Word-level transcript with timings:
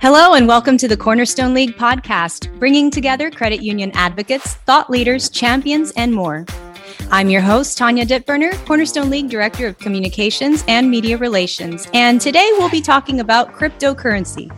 Hello, 0.00 0.34
and 0.34 0.46
welcome 0.46 0.78
to 0.78 0.86
the 0.86 0.96
Cornerstone 0.96 1.54
League 1.54 1.76
podcast, 1.76 2.56
bringing 2.60 2.88
together 2.88 3.32
credit 3.32 3.62
union 3.62 3.90
advocates, 3.94 4.54
thought 4.54 4.88
leaders, 4.88 5.28
champions, 5.28 5.90
and 5.96 6.14
more. 6.14 6.46
I'm 7.10 7.28
your 7.28 7.40
host, 7.40 7.76
Tanya 7.76 8.06
Ditburner, 8.06 8.54
Cornerstone 8.64 9.10
League 9.10 9.28
Director 9.28 9.66
of 9.66 9.76
Communications 9.78 10.62
and 10.68 10.88
Media 10.88 11.18
Relations. 11.18 11.88
And 11.94 12.20
today 12.20 12.48
we'll 12.52 12.70
be 12.70 12.80
talking 12.80 13.18
about 13.18 13.54
cryptocurrency. 13.54 14.52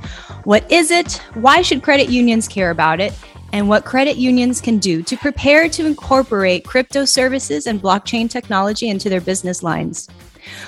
What 0.44 0.70
is 0.70 0.90
it? 0.90 1.14
Why 1.32 1.62
should 1.62 1.82
credit 1.82 2.10
unions 2.10 2.46
care 2.46 2.70
about 2.70 3.00
it? 3.00 3.14
And 3.54 3.66
what 3.66 3.86
credit 3.86 4.18
unions 4.18 4.60
can 4.60 4.76
do 4.76 5.02
to 5.04 5.16
prepare 5.16 5.70
to 5.70 5.86
incorporate 5.86 6.66
crypto 6.66 7.06
services 7.06 7.66
and 7.66 7.80
blockchain 7.80 8.28
technology 8.28 8.90
into 8.90 9.08
their 9.08 9.22
business 9.22 9.62
lines. 9.62 10.06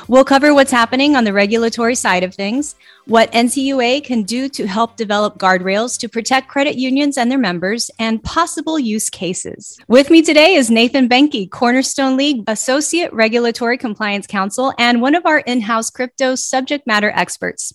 We'll 0.08 0.24
cover 0.24 0.54
what's 0.54 0.70
happening 0.70 1.16
on 1.16 1.24
the 1.24 1.32
regulatory 1.32 1.94
side 1.94 2.24
of 2.24 2.34
things, 2.34 2.74
what 3.06 3.32
NCUA 3.32 4.04
can 4.04 4.22
do 4.22 4.48
to 4.50 4.66
help 4.66 4.96
develop 4.96 5.38
guardrails 5.38 5.98
to 6.00 6.08
protect 6.08 6.48
credit 6.48 6.76
unions 6.76 7.18
and 7.18 7.30
their 7.30 7.38
members, 7.38 7.90
and 7.98 8.22
possible 8.22 8.78
use 8.78 9.10
cases. 9.10 9.78
With 9.88 10.10
me 10.10 10.22
today 10.22 10.54
is 10.54 10.70
Nathan 10.70 11.08
Behncke, 11.08 11.50
Cornerstone 11.50 12.16
League 12.16 12.44
Associate 12.46 13.12
Regulatory 13.12 13.78
Compliance 13.78 14.26
Counsel 14.26 14.72
and 14.78 15.00
one 15.00 15.14
of 15.14 15.26
our 15.26 15.40
in 15.40 15.62
house 15.62 15.90
crypto 15.90 16.34
subject 16.34 16.86
matter 16.86 17.10
experts. 17.14 17.72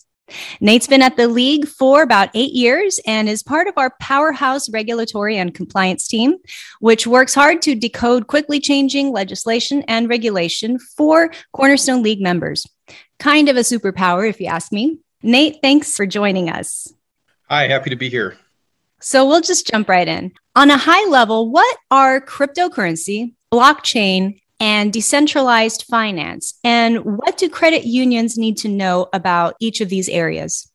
Nate's 0.59 0.88
been 0.88 1.02
at 1.02 1.17
the 1.17 1.27
league 1.27 1.67
for 1.67 2.02
about 2.02 2.30
eight 2.34 2.54
years 2.54 2.99
and 3.05 3.30
is 3.30 3.44
part 3.44 3.67
of 3.67 3.73
our 3.77 3.94
powerhouse 4.02 4.70
regulatory 4.70 5.38
and 5.38 5.53
compliance 5.53 6.08
team, 6.08 6.36
which 6.80 7.08
works 7.08 7.34
hard 7.34 7.62
to 7.62 7.76
decode 7.76 8.27
quickly 8.27 8.59
changing 8.59 9.12
legislation 9.12 9.84
and 9.88 10.09
regulation 10.09 10.80
for 10.80 11.31
Cornerstone 11.53 12.03
League 12.03 12.22
members. 12.22 12.66
Kind 13.20 13.50
of 13.50 13.58
a 13.58 13.62
superpower, 13.62 14.30
if 14.30 14.40
you 14.40 14.48
ask 14.48 14.72
me. 14.72 15.00
Nate, 15.23 15.59
thanks 15.62 15.94
for 15.94 16.05
joining 16.05 16.50
us. 16.50 16.94
Hi, 17.50 17.67
happy 17.67 17.89
to 17.89 17.95
be 17.95 18.09
here. 18.09 18.38
So 19.00 19.28
we'll 19.28 19.42
just 19.42 19.67
jump 19.67 19.89
right 19.89 20.08
in. 20.08 20.33
On 20.55 20.72
a 20.72 20.78
high 20.78 21.08
level, 21.09 21.50
what 21.50 21.78
are 21.92 22.20
cryptocurrency, 22.20 23.33
blockchain, 23.52 24.42
and 24.59 24.91
decentralized 24.91 25.83
finance. 25.83 26.58
And 26.63 27.00
what 27.17 27.38
do 27.38 27.50
credit 27.50 27.86
unions 27.86 28.38
need 28.38 28.58
to 28.58 28.67
know 28.67 29.08
about 29.14 29.55
each 29.59 29.81
of 29.81 29.89
these 29.89 30.09
areas? 30.09 30.72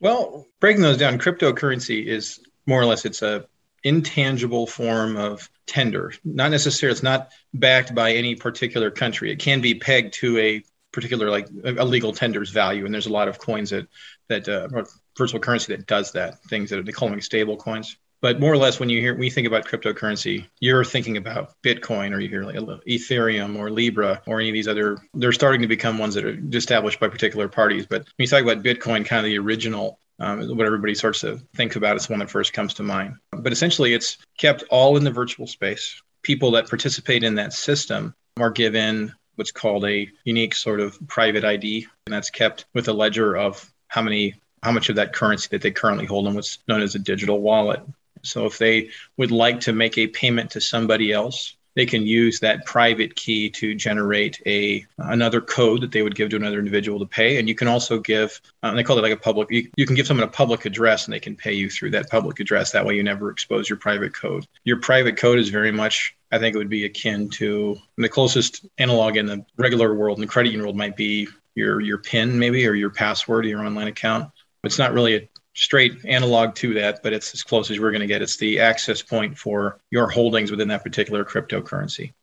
Well, 0.00 0.46
breaking 0.60 0.82
those 0.82 0.96
down, 0.96 1.18
cryptocurrency 1.18 2.06
is 2.06 2.40
more 2.66 2.80
or 2.80 2.86
less 2.86 3.04
it's 3.04 3.22
a 3.22 3.46
intangible 3.84 4.66
form 4.66 5.16
of 5.16 5.48
tender. 5.66 6.12
Not 6.24 6.50
necessarily 6.50 6.92
it's 6.92 7.02
not 7.02 7.30
backed 7.54 7.94
by 7.94 8.12
any 8.12 8.34
particular 8.34 8.90
country. 8.90 9.30
It 9.30 9.38
can 9.38 9.60
be 9.60 9.74
pegged 9.74 10.14
to 10.14 10.38
a 10.38 10.64
particular 10.92 11.30
like 11.30 11.48
a 11.64 11.84
legal 11.84 12.12
tender's 12.12 12.50
value 12.50 12.84
and 12.84 12.92
there's 12.92 13.06
a 13.06 13.12
lot 13.12 13.28
of 13.28 13.38
coins 13.38 13.70
that 13.70 13.86
that 14.28 14.48
uh, 14.48 14.68
virtual 15.16 15.38
currency 15.38 15.74
that 15.74 15.86
does 15.86 16.12
that 16.12 16.42
things 16.44 16.70
that 16.70 16.84
they 16.84 16.90
call 16.92 17.08
them 17.08 17.20
stable 17.20 17.56
coins 17.56 17.96
but 18.20 18.38
more 18.38 18.52
or 18.52 18.56
less, 18.56 18.78
when 18.78 18.90
you 18.90 19.00
hear 19.00 19.20
you 19.20 19.30
think 19.30 19.46
about 19.46 19.66
cryptocurrency, 19.66 20.46
you're 20.60 20.84
thinking 20.84 21.16
about 21.16 21.54
Bitcoin, 21.62 22.14
or 22.14 22.20
you 22.20 22.28
hear 22.28 22.44
like 22.44 22.56
Ethereum 22.56 23.58
or 23.58 23.70
Libra 23.70 24.22
or 24.26 24.40
any 24.40 24.50
of 24.50 24.54
these 24.54 24.68
other. 24.68 24.98
They're 25.14 25.32
starting 25.32 25.62
to 25.62 25.68
become 25.68 25.98
ones 25.98 26.14
that 26.14 26.24
are 26.24 26.38
established 26.52 27.00
by 27.00 27.08
particular 27.08 27.48
parties. 27.48 27.86
But 27.86 28.00
when 28.00 28.24
you 28.24 28.26
talk 28.26 28.42
about 28.42 28.62
Bitcoin, 28.62 29.06
kind 29.06 29.20
of 29.20 29.24
the 29.24 29.38
original, 29.38 29.98
um, 30.18 30.56
what 30.56 30.66
everybody 30.66 30.94
starts 30.94 31.20
to 31.20 31.40
think 31.54 31.76
about 31.76 31.96
is 31.96 32.10
one 32.10 32.18
that 32.18 32.30
first 32.30 32.52
comes 32.52 32.74
to 32.74 32.82
mind. 32.82 33.14
But 33.32 33.52
essentially, 33.52 33.94
it's 33.94 34.18
kept 34.36 34.64
all 34.70 34.96
in 34.96 35.04
the 35.04 35.10
virtual 35.10 35.46
space. 35.46 36.02
People 36.22 36.50
that 36.52 36.68
participate 36.68 37.24
in 37.24 37.36
that 37.36 37.54
system 37.54 38.14
are 38.36 38.50
given 38.50 39.14
what's 39.36 39.52
called 39.52 39.86
a 39.86 40.08
unique 40.24 40.54
sort 40.54 40.80
of 40.80 40.98
private 41.08 41.44
ID, 41.44 41.86
and 42.06 42.12
that's 42.12 42.28
kept 42.28 42.66
with 42.74 42.88
a 42.88 42.92
ledger 42.92 43.34
of 43.34 43.72
how 43.88 44.02
many 44.02 44.34
how 44.62 44.72
much 44.72 44.90
of 44.90 44.96
that 44.96 45.14
currency 45.14 45.48
that 45.50 45.62
they 45.62 45.70
currently 45.70 46.04
hold 46.04 46.26
in 46.26 46.34
what's 46.34 46.58
known 46.68 46.82
as 46.82 46.94
a 46.94 46.98
digital 46.98 47.40
wallet. 47.40 47.80
So 48.22 48.46
if 48.46 48.58
they 48.58 48.90
would 49.16 49.30
like 49.30 49.60
to 49.60 49.72
make 49.72 49.98
a 49.98 50.06
payment 50.06 50.50
to 50.52 50.60
somebody 50.60 51.12
else, 51.12 51.56
they 51.76 51.86
can 51.86 52.04
use 52.04 52.40
that 52.40 52.66
private 52.66 53.14
key 53.14 53.48
to 53.50 53.74
generate 53.74 54.42
a 54.44 54.84
another 54.98 55.40
code 55.40 55.82
that 55.82 55.92
they 55.92 56.02
would 56.02 56.16
give 56.16 56.30
to 56.30 56.36
another 56.36 56.58
individual 56.58 56.98
to 56.98 57.06
pay. 57.06 57.38
And 57.38 57.48
you 57.48 57.54
can 57.54 57.68
also 57.68 58.00
give, 58.00 58.40
um, 58.62 58.74
they 58.74 58.82
call 58.82 58.98
it 58.98 59.02
like 59.02 59.12
a 59.12 59.16
public, 59.16 59.48
you, 59.50 59.70
you 59.76 59.86
can 59.86 59.94
give 59.94 60.06
someone 60.06 60.28
a 60.28 60.30
public 60.30 60.64
address 60.64 61.04
and 61.04 61.14
they 61.14 61.20
can 61.20 61.36
pay 61.36 61.52
you 61.52 61.70
through 61.70 61.92
that 61.92 62.10
public 62.10 62.40
address. 62.40 62.72
That 62.72 62.84
way 62.84 62.96
you 62.96 63.02
never 63.04 63.30
expose 63.30 63.68
your 63.68 63.78
private 63.78 64.12
code. 64.12 64.46
Your 64.64 64.80
private 64.80 65.16
code 65.16 65.38
is 65.38 65.48
very 65.48 65.70
much, 65.70 66.16
I 66.32 66.38
think 66.38 66.54
it 66.54 66.58
would 66.58 66.68
be 66.68 66.86
akin 66.86 67.30
to 67.30 67.78
the 67.96 68.08
closest 68.08 68.66
analog 68.78 69.16
in 69.16 69.26
the 69.26 69.44
regular 69.56 69.94
world, 69.94 70.18
in 70.18 70.22
the 70.22 70.26
credit 70.26 70.50
union 70.50 70.64
world 70.64 70.76
might 70.76 70.96
be 70.96 71.28
your, 71.54 71.80
your 71.80 71.98
PIN 71.98 72.38
maybe, 72.38 72.66
or 72.66 72.74
your 72.74 72.90
password, 72.90 73.46
your 73.46 73.64
online 73.64 73.88
account. 73.88 74.30
It's 74.64 74.78
not 74.78 74.92
really 74.92 75.16
a 75.16 75.28
straight 75.60 76.04
analog 76.06 76.54
to 76.54 76.72
that, 76.74 77.02
but 77.02 77.12
it's 77.12 77.34
as 77.34 77.42
close 77.42 77.70
as 77.70 77.78
we're 77.78 77.90
going 77.90 78.00
to 78.00 78.06
get. 78.06 78.22
It's 78.22 78.38
the 78.38 78.58
access 78.60 79.02
point 79.02 79.36
for 79.36 79.78
your 79.90 80.08
holdings 80.08 80.50
within 80.50 80.68
that 80.68 80.82
particular 80.82 81.22
cryptocurrency. 81.22 82.14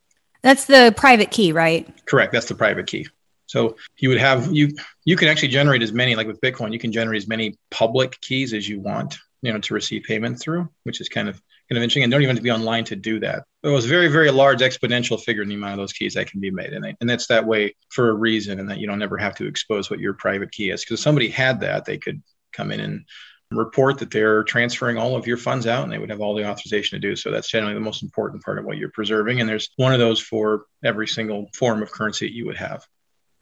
That's 0.42 0.66
the 0.66 0.94
private 0.98 1.30
key, 1.30 1.52
right? 1.52 1.88
Correct. 2.06 2.34
That's 2.34 2.48
the 2.48 2.56
private 2.56 2.88
key. 2.88 3.08
So 3.46 3.78
you 3.98 4.10
would 4.10 4.18
have 4.18 4.52
you 4.52 4.76
you 5.06 5.16
can 5.16 5.30
actually 5.30 5.50
generate 5.50 5.82
as 5.82 5.94
many 5.94 6.16
like 6.16 6.28
with 6.28 6.42
Bitcoin, 6.42 6.74
you 6.74 6.80
can 6.80 6.92
generate 6.92 7.22
as 7.22 7.28
many 7.28 7.56
public 7.70 8.20
keys 8.22 8.54
as 8.54 8.68
you 8.68 8.80
want, 8.80 9.18
you 9.42 9.54
know, 9.54 9.60
to 9.60 9.74
receive 9.74 10.04
payment 10.04 10.40
through, 10.40 10.68
which 10.84 11.00
is 11.00 11.08
kind 11.08 11.30
of 11.30 11.36
kind 11.70 11.78
of 11.78 11.84
interesting. 11.84 12.04
And 12.04 12.12
don't 12.12 12.24
even 12.24 12.36
have 12.36 12.42
to 12.42 12.44
be 12.44 12.52
online 12.52 12.86
to 12.86 12.96
do 12.96 13.20
that. 13.20 13.44
It 13.64 13.70
was 13.70 13.86
very, 13.86 14.08
very 14.08 14.32
large 14.32 14.60
exponential 14.60 15.22
figure 15.22 15.44
in 15.44 15.50
the 15.50 15.56
amount 15.56 15.74
of 15.74 15.78
those 15.78 15.94
keys 15.94 16.16
that 16.16 16.30
can 16.30 16.40
be 16.40 16.52
made. 16.52 16.74
And, 16.74 16.84
they, 16.84 16.96
and 17.00 17.10
that's 17.10 17.28
that 17.28 17.46
way 17.46 17.76
for 17.90 18.10
a 18.10 18.14
reason 18.14 18.60
and 18.60 18.70
that 18.70 18.80
you 18.80 18.88
don't 18.88 19.02
ever 19.02 19.18
have 19.18 19.36
to 19.36 19.48
expose 19.48 19.90
what 19.90 20.00
your 20.00 20.14
private 20.14 20.52
key 20.52 20.72
is. 20.72 20.82
Because 20.82 21.00
if 21.00 21.04
somebody 21.04 21.30
had 21.30 21.60
that, 21.62 21.86
they 21.86 21.98
could 21.98 22.22
come 22.58 22.72
in 22.72 22.80
and 22.80 23.06
report 23.52 24.00
that 24.00 24.12
they're 24.12 24.44
transferring 24.44 24.98
all 24.98 25.16
of 25.16 25.26
your 25.26 25.38
funds 25.38 25.68
out 25.68 25.84
and 25.84 25.92
they 25.92 25.98
would 25.98 26.10
have 26.10 26.20
all 26.20 26.36
the 26.36 26.46
authorization 26.46 27.00
to 27.00 27.08
do 27.08 27.16
so. 27.16 27.32
That's 27.32 27.50
generally 27.50 27.76
the 27.76 27.80
most 27.80 28.04
important 28.04 28.44
part 28.44 28.60
of 28.60 28.66
what 28.66 28.78
you're 28.78 28.92
preserving. 28.92 29.40
And 29.40 29.48
there's 29.48 29.70
one 29.78 29.94
of 29.94 30.00
those 30.00 30.20
for 30.20 30.66
every 30.84 31.08
single 31.08 31.50
form 31.54 31.82
of 31.82 31.92
currency 31.92 32.28
that 32.28 32.34
you 32.34 32.46
would 32.46 32.58
have. 32.58 32.86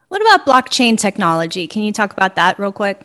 What 0.10 0.22
about 0.22 0.46
blockchain 0.46 0.98
technology? 0.98 1.68
Can 1.68 1.82
you 1.82 1.92
talk 1.92 2.14
about 2.14 2.36
that 2.36 2.60
real 2.60 2.72
quick? 2.72 3.04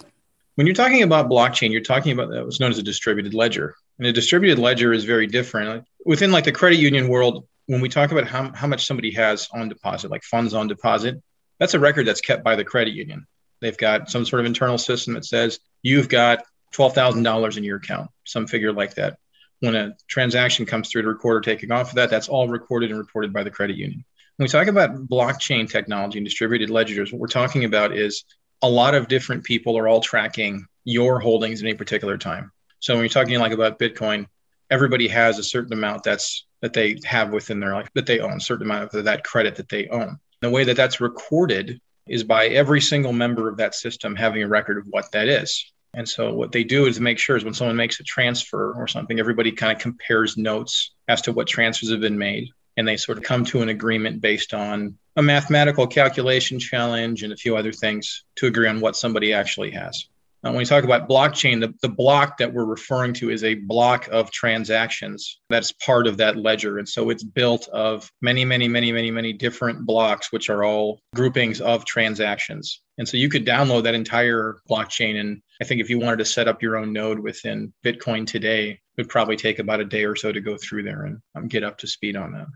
When 0.57 0.67
you're 0.67 0.77
talking 0.77 1.03
about 1.03 1.31
blockchain, 1.31 1.73
you're 1.73 1.81
talking 1.81 2.13
about 2.13 2.29
what's 2.29 2.61
known 2.61 2.71
as 2.71 2.79
a 2.79 2.83
distributed 2.83 3.33
ledger. 3.33 3.75
And 3.99 4.07
a 4.07 4.13
distributed 4.13 4.59
ledger 4.59 4.93
is 4.93 5.05
very 5.05 5.27
different. 5.27 5.87
Within 6.05 6.33
like 6.33 6.45
the 6.45 6.53
credit 6.53 6.79
union 6.79 7.09
world, 7.09 7.47
when 7.67 7.81
we 7.81 7.89
talk 7.89 8.13
about 8.13 8.27
how, 8.27 8.53
how 8.53 8.67
much 8.67 8.85
somebody 8.85 9.13
has 9.13 9.49
on 9.53 9.69
deposit, 9.69 10.11
like 10.11 10.23
funds 10.23 10.53
on 10.53 10.69
deposit, 10.69 11.23
that's 11.59 11.75
a 11.75 11.79
record 11.79 12.07
that's 12.07 12.21
kept 12.21 12.45
by 12.45 12.57
the 12.57 12.65
credit 12.65 12.93
union. 12.93 13.27
They've 13.61 13.77
got 13.77 14.11
some 14.11 14.25
sort 14.27 14.41
of 14.41 14.47
internal 14.47 14.79
system 14.79 15.15
that 15.15 15.25
says 15.25 15.61
you've 15.83 16.09
got 16.09 16.45
$12,000 16.75 17.57
in 17.57 17.65
your 17.65 17.79
account, 17.79 18.11
some 18.25 18.47
figure 18.47 18.73
like 18.73 18.95
that. 18.95 19.19
When 19.61 19.75
a 19.75 19.95
transaction 20.09 20.67
comes 20.67 20.89
through 20.89 21.03
to 21.03 21.09
recorder 21.09 21.41
taking 21.41 21.71
off 21.71 21.91
of 21.91 21.97
that, 21.97 22.11
that's 22.11 22.29
all 22.29 22.49
recorded 22.49 22.91
and 22.91 22.99
reported 22.99 23.33
by 23.33 23.43
the 23.43 23.51
credit 23.51 23.77
union. 23.77 24.05
When 24.37 24.45
we 24.45 24.49
talk 24.49 24.69
about 24.69 25.07
blockchain 25.07 25.69
technology 25.69 26.19
and 26.19 26.27
distributed 26.27 26.71
ledgers, 26.71 27.13
what 27.13 27.21
we're 27.21 27.27
talking 27.27 27.65
about 27.65 27.95
is 27.95 28.25
a 28.63 28.69
lot 28.69 28.95
of 28.95 29.09
different 29.09 29.45
people 29.45 29.77
are 29.77 29.87
all 29.87 30.01
tracking 30.01 30.67
your 30.85 31.21
holdings 31.21 31.61
at 31.61 31.67
any 31.67 31.77
particular 31.77 32.17
time. 32.17 32.53
So 32.79 32.95
when 32.95 33.03
you're 33.03 33.11
talking 33.11 33.39
like 33.39 33.53
about 33.53 33.79
Bitcoin, 33.79 34.27
everybody 34.71 35.09
has 35.09 35.39
a 35.39 35.43
certain 35.43 35.75
amount 35.75 36.05
that's 36.05 36.47
that 36.63 36.73
they 36.73 36.99
have 37.05 37.31
within 37.31 37.61
their 37.61 37.73
life 37.73 37.89
that 37.95 38.07
they 38.07 38.21
own, 38.21 38.39
a 38.39 38.41
certain 38.41 38.67
amount 38.67 38.95
of 38.95 39.05
that 39.05 39.25
credit 39.25 39.57
that 39.57 39.69
they 39.69 39.89
own. 39.89 40.19
The 40.41 40.51
way 40.51 40.65
that 40.65 40.77
that's 40.77 41.01
recorded 41.01 41.81
is 42.11 42.25
by 42.25 42.49
every 42.49 42.81
single 42.81 43.13
member 43.13 43.49
of 43.49 43.59
that 43.59 43.75
system 43.75 44.17
having 44.17 44.43
a 44.43 44.49
record 44.49 44.79
of 44.79 44.85
what 44.91 45.13
that 45.13 45.29
is. 45.29 45.73
And 45.95 46.09
so 46.09 46.35
what 46.35 46.53
they 46.53 46.65
do 46.65 46.87
is 46.87 47.01
make 47.01 47.19
sure 47.19 47.37
is 47.37 47.45
when 47.45 47.55
someone 47.55 47.77
makes 47.77 48.01
a 48.01 48.05
transfer 48.05 48.75
or 48.75 48.89
something, 48.89 49.19
everybody 49.19 49.53
kind 49.53 49.73
of 49.73 49.81
compares 49.81 50.37
notes 50.37 50.93
as 51.09 51.23
to 51.23 51.33
what 51.33 51.47
transfers 51.47 51.91
have 51.91 52.01
been 52.01 52.19
made. 52.19 52.51
And 52.77 52.87
they 52.87 52.97
sort 52.97 53.19
of 53.19 53.25
come 53.25 53.45
to 53.47 53.63
an 53.63 53.69
agreement 53.69 54.21
based 54.21 54.55
on 54.55 54.99
a 55.17 55.23
mathematical 55.23 55.87
calculation 55.87 56.59
challenge 56.59 57.23
and 57.23 57.33
a 57.33 57.37
few 57.37 57.57
other 57.57 57.73
things 57.73 58.25
to 58.37 58.47
agree 58.47 58.69
on 58.69 58.81
what 58.81 58.97
somebody 58.97 59.33
actually 59.33 59.71
has. 59.73 60.07
Now, 60.43 60.51
when 60.51 60.59
we 60.59 60.65
talk 60.65 60.85
about 60.85 61.07
blockchain, 61.07 61.61
the, 61.61 61.75
the 61.83 61.95
block 61.95 62.39
that 62.39 62.53
we're 62.53 62.65
referring 62.65 63.13
to 63.15 63.31
is 63.31 63.45
a 63.45 63.57
block 63.57 64.09
of 64.09 64.31
transactions 64.31 65.39
that's 65.51 65.71
part 65.73 66.07
of 66.07 66.17
that 66.17 66.37
ledger. 66.37 66.79
And 66.79 66.89
so 66.89 67.11
it's 67.11 67.23
built 67.23 67.69
of 67.69 68.11
many, 68.23 68.47
many, 68.47 68.67
many, 68.67 68.91
many, 68.91 69.11
many 69.11 69.35
different 69.35 69.85
blocks, 69.85 70.33
which 70.33 70.49
are 70.49 70.65
all 70.65 71.01
groupings 71.15 71.61
of 71.61 71.85
transactions. 71.85 72.81
And 72.97 73.07
so 73.07 73.19
you 73.19 73.29
could 73.29 73.45
download 73.45 73.83
that 73.83 73.95
entire 73.95 74.57
blockchain. 74.69 75.21
And 75.21 75.43
I 75.61 75.65
think 75.65 75.83
if 75.83 75.91
you 75.91 75.99
wanted 75.99 76.19
to 76.19 76.25
set 76.25 76.49
up 76.49 76.63
your 76.63 76.79
own 76.79 76.95
node 76.95 77.19
within 77.19 77.75
Bitcoin 77.85 78.27
today, 78.27 78.71
it 78.71 78.81
would 78.97 79.11
probably 79.11 79.37
take 79.37 79.59
about 79.59 79.81
a 79.81 79.85
day 79.85 80.05
or 80.05 80.17
so 80.17 80.33
to 80.33 80.41
go 80.41 80.57
through 80.57 80.85
there 80.85 81.05
and 81.05 81.19
um, 81.35 81.49
get 81.49 81.65
up 81.65 81.77
to 81.79 81.87
speed 81.87 82.17
on 82.17 82.33
that. 82.33 82.47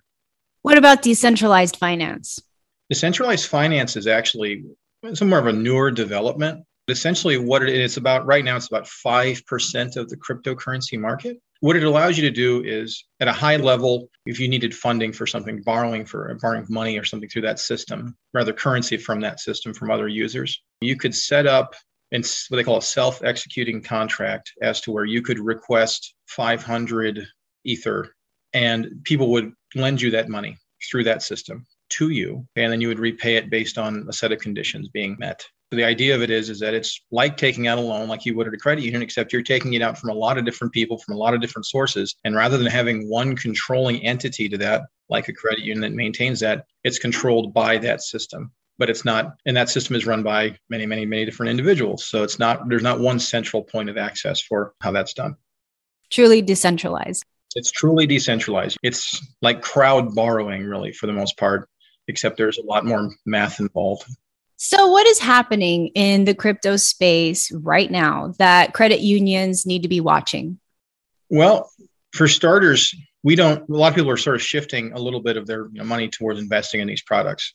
What 0.63 0.79
about 0.79 1.03
decentralized 1.03 1.77
finance? 1.77 2.41
Decentralized 2.89 3.47
finance 3.47 3.95
is 3.97 4.07
actually 4.07 4.65
some 5.13 5.29
more 5.29 5.39
of 5.39 5.47
a 5.47 5.53
newer 5.53 5.91
development 5.91 6.65
essentially 6.89 7.39
what 7.39 7.63
it 7.63 7.81
is 7.81 7.97
about 7.97 8.27
right 8.27 8.45
now 8.45 8.57
it's 8.57 8.67
about 8.67 8.85
5% 8.85 9.97
of 9.97 10.09
the 10.09 10.17
cryptocurrency 10.17 10.99
market. 10.99 11.39
What 11.61 11.77
it 11.77 11.85
allows 11.85 12.19
you 12.19 12.29
to 12.29 12.31
do 12.31 12.63
is 12.63 13.05
at 13.21 13.29
a 13.29 13.33
high 13.33 13.57
level 13.57 14.11
if 14.27 14.39
you 14.39 14.49
needed 14.49 14.75
funding 14.75 15.13
for 15.13 15.27
something 15.27 15.63
borrowing 15.63 16.05
for 16.05 16.37
borrowing 16.43 16.67
money 16.69 16.99
or 16.99 17.05
something 17.05 17.29
through 17.29 17.43
that 17.43 17.59
system 17.59 18.17
rather 18.35 18.53
currency 18.53 18.99
from 18.99 19.21
that 19.21 19.41
system 19.41 19.73
from 19.73 19.91
other 19.91 20.09
users 20.09 20.63
you 20.81 20.97
could 20.97 21.15
set 21.15 21.47
up 21.47 21.75
and 22.13 22.31
what 22.49 22.59
they 22.59 22.65
call 22.65 22.79
a 22.79 22.83
self-executing 22.83 23.83
contract 23.83 24.53
as 24.61 24.81
to 24.83 24.93
where 24.93 25.07
you 25.07 25.23
could 25.23 25.39
request 25.39 26.15
500 26.27 27.27
ether 27.65 28.15
and 28.53 28.89
people 29.05 29.31
would 29.31 29.53
lend 29.75 30.03
you 30.03 30.11
that 30.11 30.29
money 30.29 30.59
through 30.91 31.05
that 31.05 31.23
system 31.23 31.65
to 31.89 32.11
you 32.11 32.47
and 32.57 32.71
then 32.71 32.81
you 32.81 32.89
would 32.89 32.99
repay 32.99 33.37
it 33.37 33.49
based 33.49 33.79
on 33.79 34.07
a 34.09 34.13
set 34.13 34.33
of 34.33 34.39
conditions 34.39 34.89
being 34.89 35.17
met 35.19 35.47
the 35.75 35.85
idea 35.85 36.15
of 36.15 36.23
it 36.23 36.31
is 36.31 36.49
is 36.51 36.61
that 36.61 36.75
it's 36.75 37.01
like 37.11 37.37
taking 37.37 37.67
out 37.67 37.79
a 37.79 37.81
loan 37.81 38.09
like 38.09 38.25
you 38.25 38.35
would 38.35 38.47
at 38.47 38.55
a 38.55 38.59
credit 38.59 38.83
union 38.83 39.03
except 39.03 39.33
you're 39.33 39.43
taking 39.43 39.75
it 39.75 39.83
out 39.83 39.99
from 39.99 40.11
a 40.11 40.15
lot 40.15 40.39
of 40.39 40.45
different 40.45 40.73
people 40.73 40.99
from 40.99 41.15
a 41.15 41.19
lot 41.19 41.35
of 41.35 41.41
different 41.41 41.67
sources. 41.67 42.15
And 42.25 42.35
rather 42.35 42.57
than 42.57 42.67
having 42.67 43.09
one 43.09 43.37
controlling 43.37 44.05
entity 44.05 44.49
to 44.49 44.59
that 44.59 44.83
like 45.09 45.29
a 45.29 45.33
credit 45.33 45.61
union 45.61 45.81
that 45.83 45.93
maintains 45.93 46.41
that 46.41 46.67
it's 46.83 46.99
controlled 46.99 47.53
by 47.53 47.79
that 47.79 48.03
system. 48.03 48.53
But 48.79 48.91
it's 48.91 49.05
not 49.05 49.37
and 49.47 49.57
that 49.57 49.69
system 49.69 49.97
is 49.97 50.07
run 50.07 50.23
by 50.23 50.57
many 50.69 50.87
many 50.87 51.07
many 51.07 51.25
different 51.25 51.51
individuals. 51.51 52.05
So 52.05 52.23
it's 52.23 52.39
not 52.39 52.69
there's 52.69 52.83
not 52.83 53.01
one 53.01 53.19
central 53.19 53.63
point 53.63 53.89
of 53.89 53.97
access 53.97 54.41
for 54.41 54.75
how 54.81 54.93
that's 54.93 55.15
done. 55.15 55.37
Truly 56.11 56.43
decentralized. 56.43 57.25
It's 57.57 57.71
truly 57.71 58.07
decentralized. 58.07 58.79
It's 58.83 59.25
like 59.41 59.63
crowd 59.63 60.15
borrowing 60.15 60.65
really 60.65 60.93
for 60.93 61.07
the 61.07 61.13
most 61.13 61.37
part 61.37 61.69
except 62.09 62.37
there's 62.37 62.59
a 62.59 62.65
lot 62.65 62.85
more 62.85 63.11
math 63.25 63.61
involved 63.61 64.05
so 64.67 64.89
what 64.89 65.07
is 65.07 65.19
happening 65.19 65.89
in 65.89 66.25
the 66.25 66.35
crypto 66.35 66.77
space 66.77 67.53
right 67.53 67.91
now 67.91 68.33
that 68.39 68.73
credit 68.73 69.01
unions 69.01 69.67
need 69.67 69.83
to 69.83 69.89
be 69.89 70.01
watching 70.01 70.59
well 71.31 71.71
for 72.13 72.29
starters 72.29 72.95
we 73.23 73.35
don't 73.35 73.69
a 73.69 73.73
lot 73.73 73.89
of 73.89 73.95
people 73.95 74.11
are 74.11 74.17
sort 74.17 74.37
of 74.37 74.43
shifting 74.43 74.93
a 74.93 74.99
little 74.99 75.21
bit 75.21 75.37
of 75.37 75.47
their 75.47 75.67
you 75.73 75.79
know, 75.79 75.85
money 75.85 76.09
towards 76.09 76.41
investing 76.41 76.81
in 76.81 76.87
these 76.87 77.03
products 77.03 77.55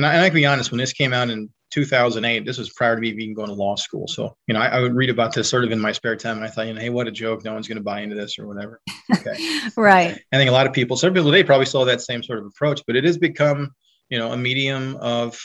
and 0.00 0.06
I, 0.06 0.14
and 0.14 0.22
I 0.22 0.28
can 0.28 0.34
be 0.34 0.46
honest, 0.46 0.70
when 0.70 0.78
this 0.78 0.94
came 0.94 1.12
out 1.12 1.28
in 1.28 1.50
2008, 1.72 2.46
this 2.46 2.56
was 2.56 2.70
prior 2.70 2.94
to 2.94 3.00
me 3.02 3.08
even 3.08 3.34
going 3.34 3.48
to 3.48 3.54
law 3.54 3.76
school. 3.76 4.08
So, 4.08 4.34
you 4.46 4.54
know, 4.54 4.60
I, 4.60 4.68
I, 4.68 4.80
would 4.80 4.94
read 4.94 5.10
about 5.10 5.34
this 5.34 5.48
sort 5.48 5.62
of 5.62 5.72
in 5.72 5.78
my 5.78 5.92
spare 5.92 6.16
time. 6.16 6.36
And 6.36 6.46
I 6.46 6.48
thought, 6.48 6.66
you 6.66 6.72
know, 6.72 6.80
hey, 6.80 6.88
what 6.88 7.06
a 7.06 7.12
joke. 7.12 7.44
No 7.44 7.52
one's 7.52 7.68
going 7.68 7.76
to 7.76 7.84
buy 7.84 8.00
into 8.00 8.16
this 8.16 8.38
or 8.38 8.46
whatever. 8.46 8.80
Okay. 9.14 9.36
right. 9.76 10.18
I 10.32 10.36
think 10.36 10.48
a 10.48 10.54
lot 10.54 10.66
of 10.66 10.72
people, 10.72 10.96
some 10.96 11.12
people 11.12 11.30
today 11.30 11.44
probably 11.44 11.66
saw 11.66 11.84
that 11.84 12.00
same 12.00 12.22
sort 12.22 12.38
of 12.38 12.46
approach, 12.46 12.80
but 12.86 12.96
it 12.96 13.04
has 13.04 13.18
become, 13.18 13.74
you 14.08 14.18
know, 14.18 14.32
a 14.32 14.38
medium 14.38 14.96
of 15.02 15.38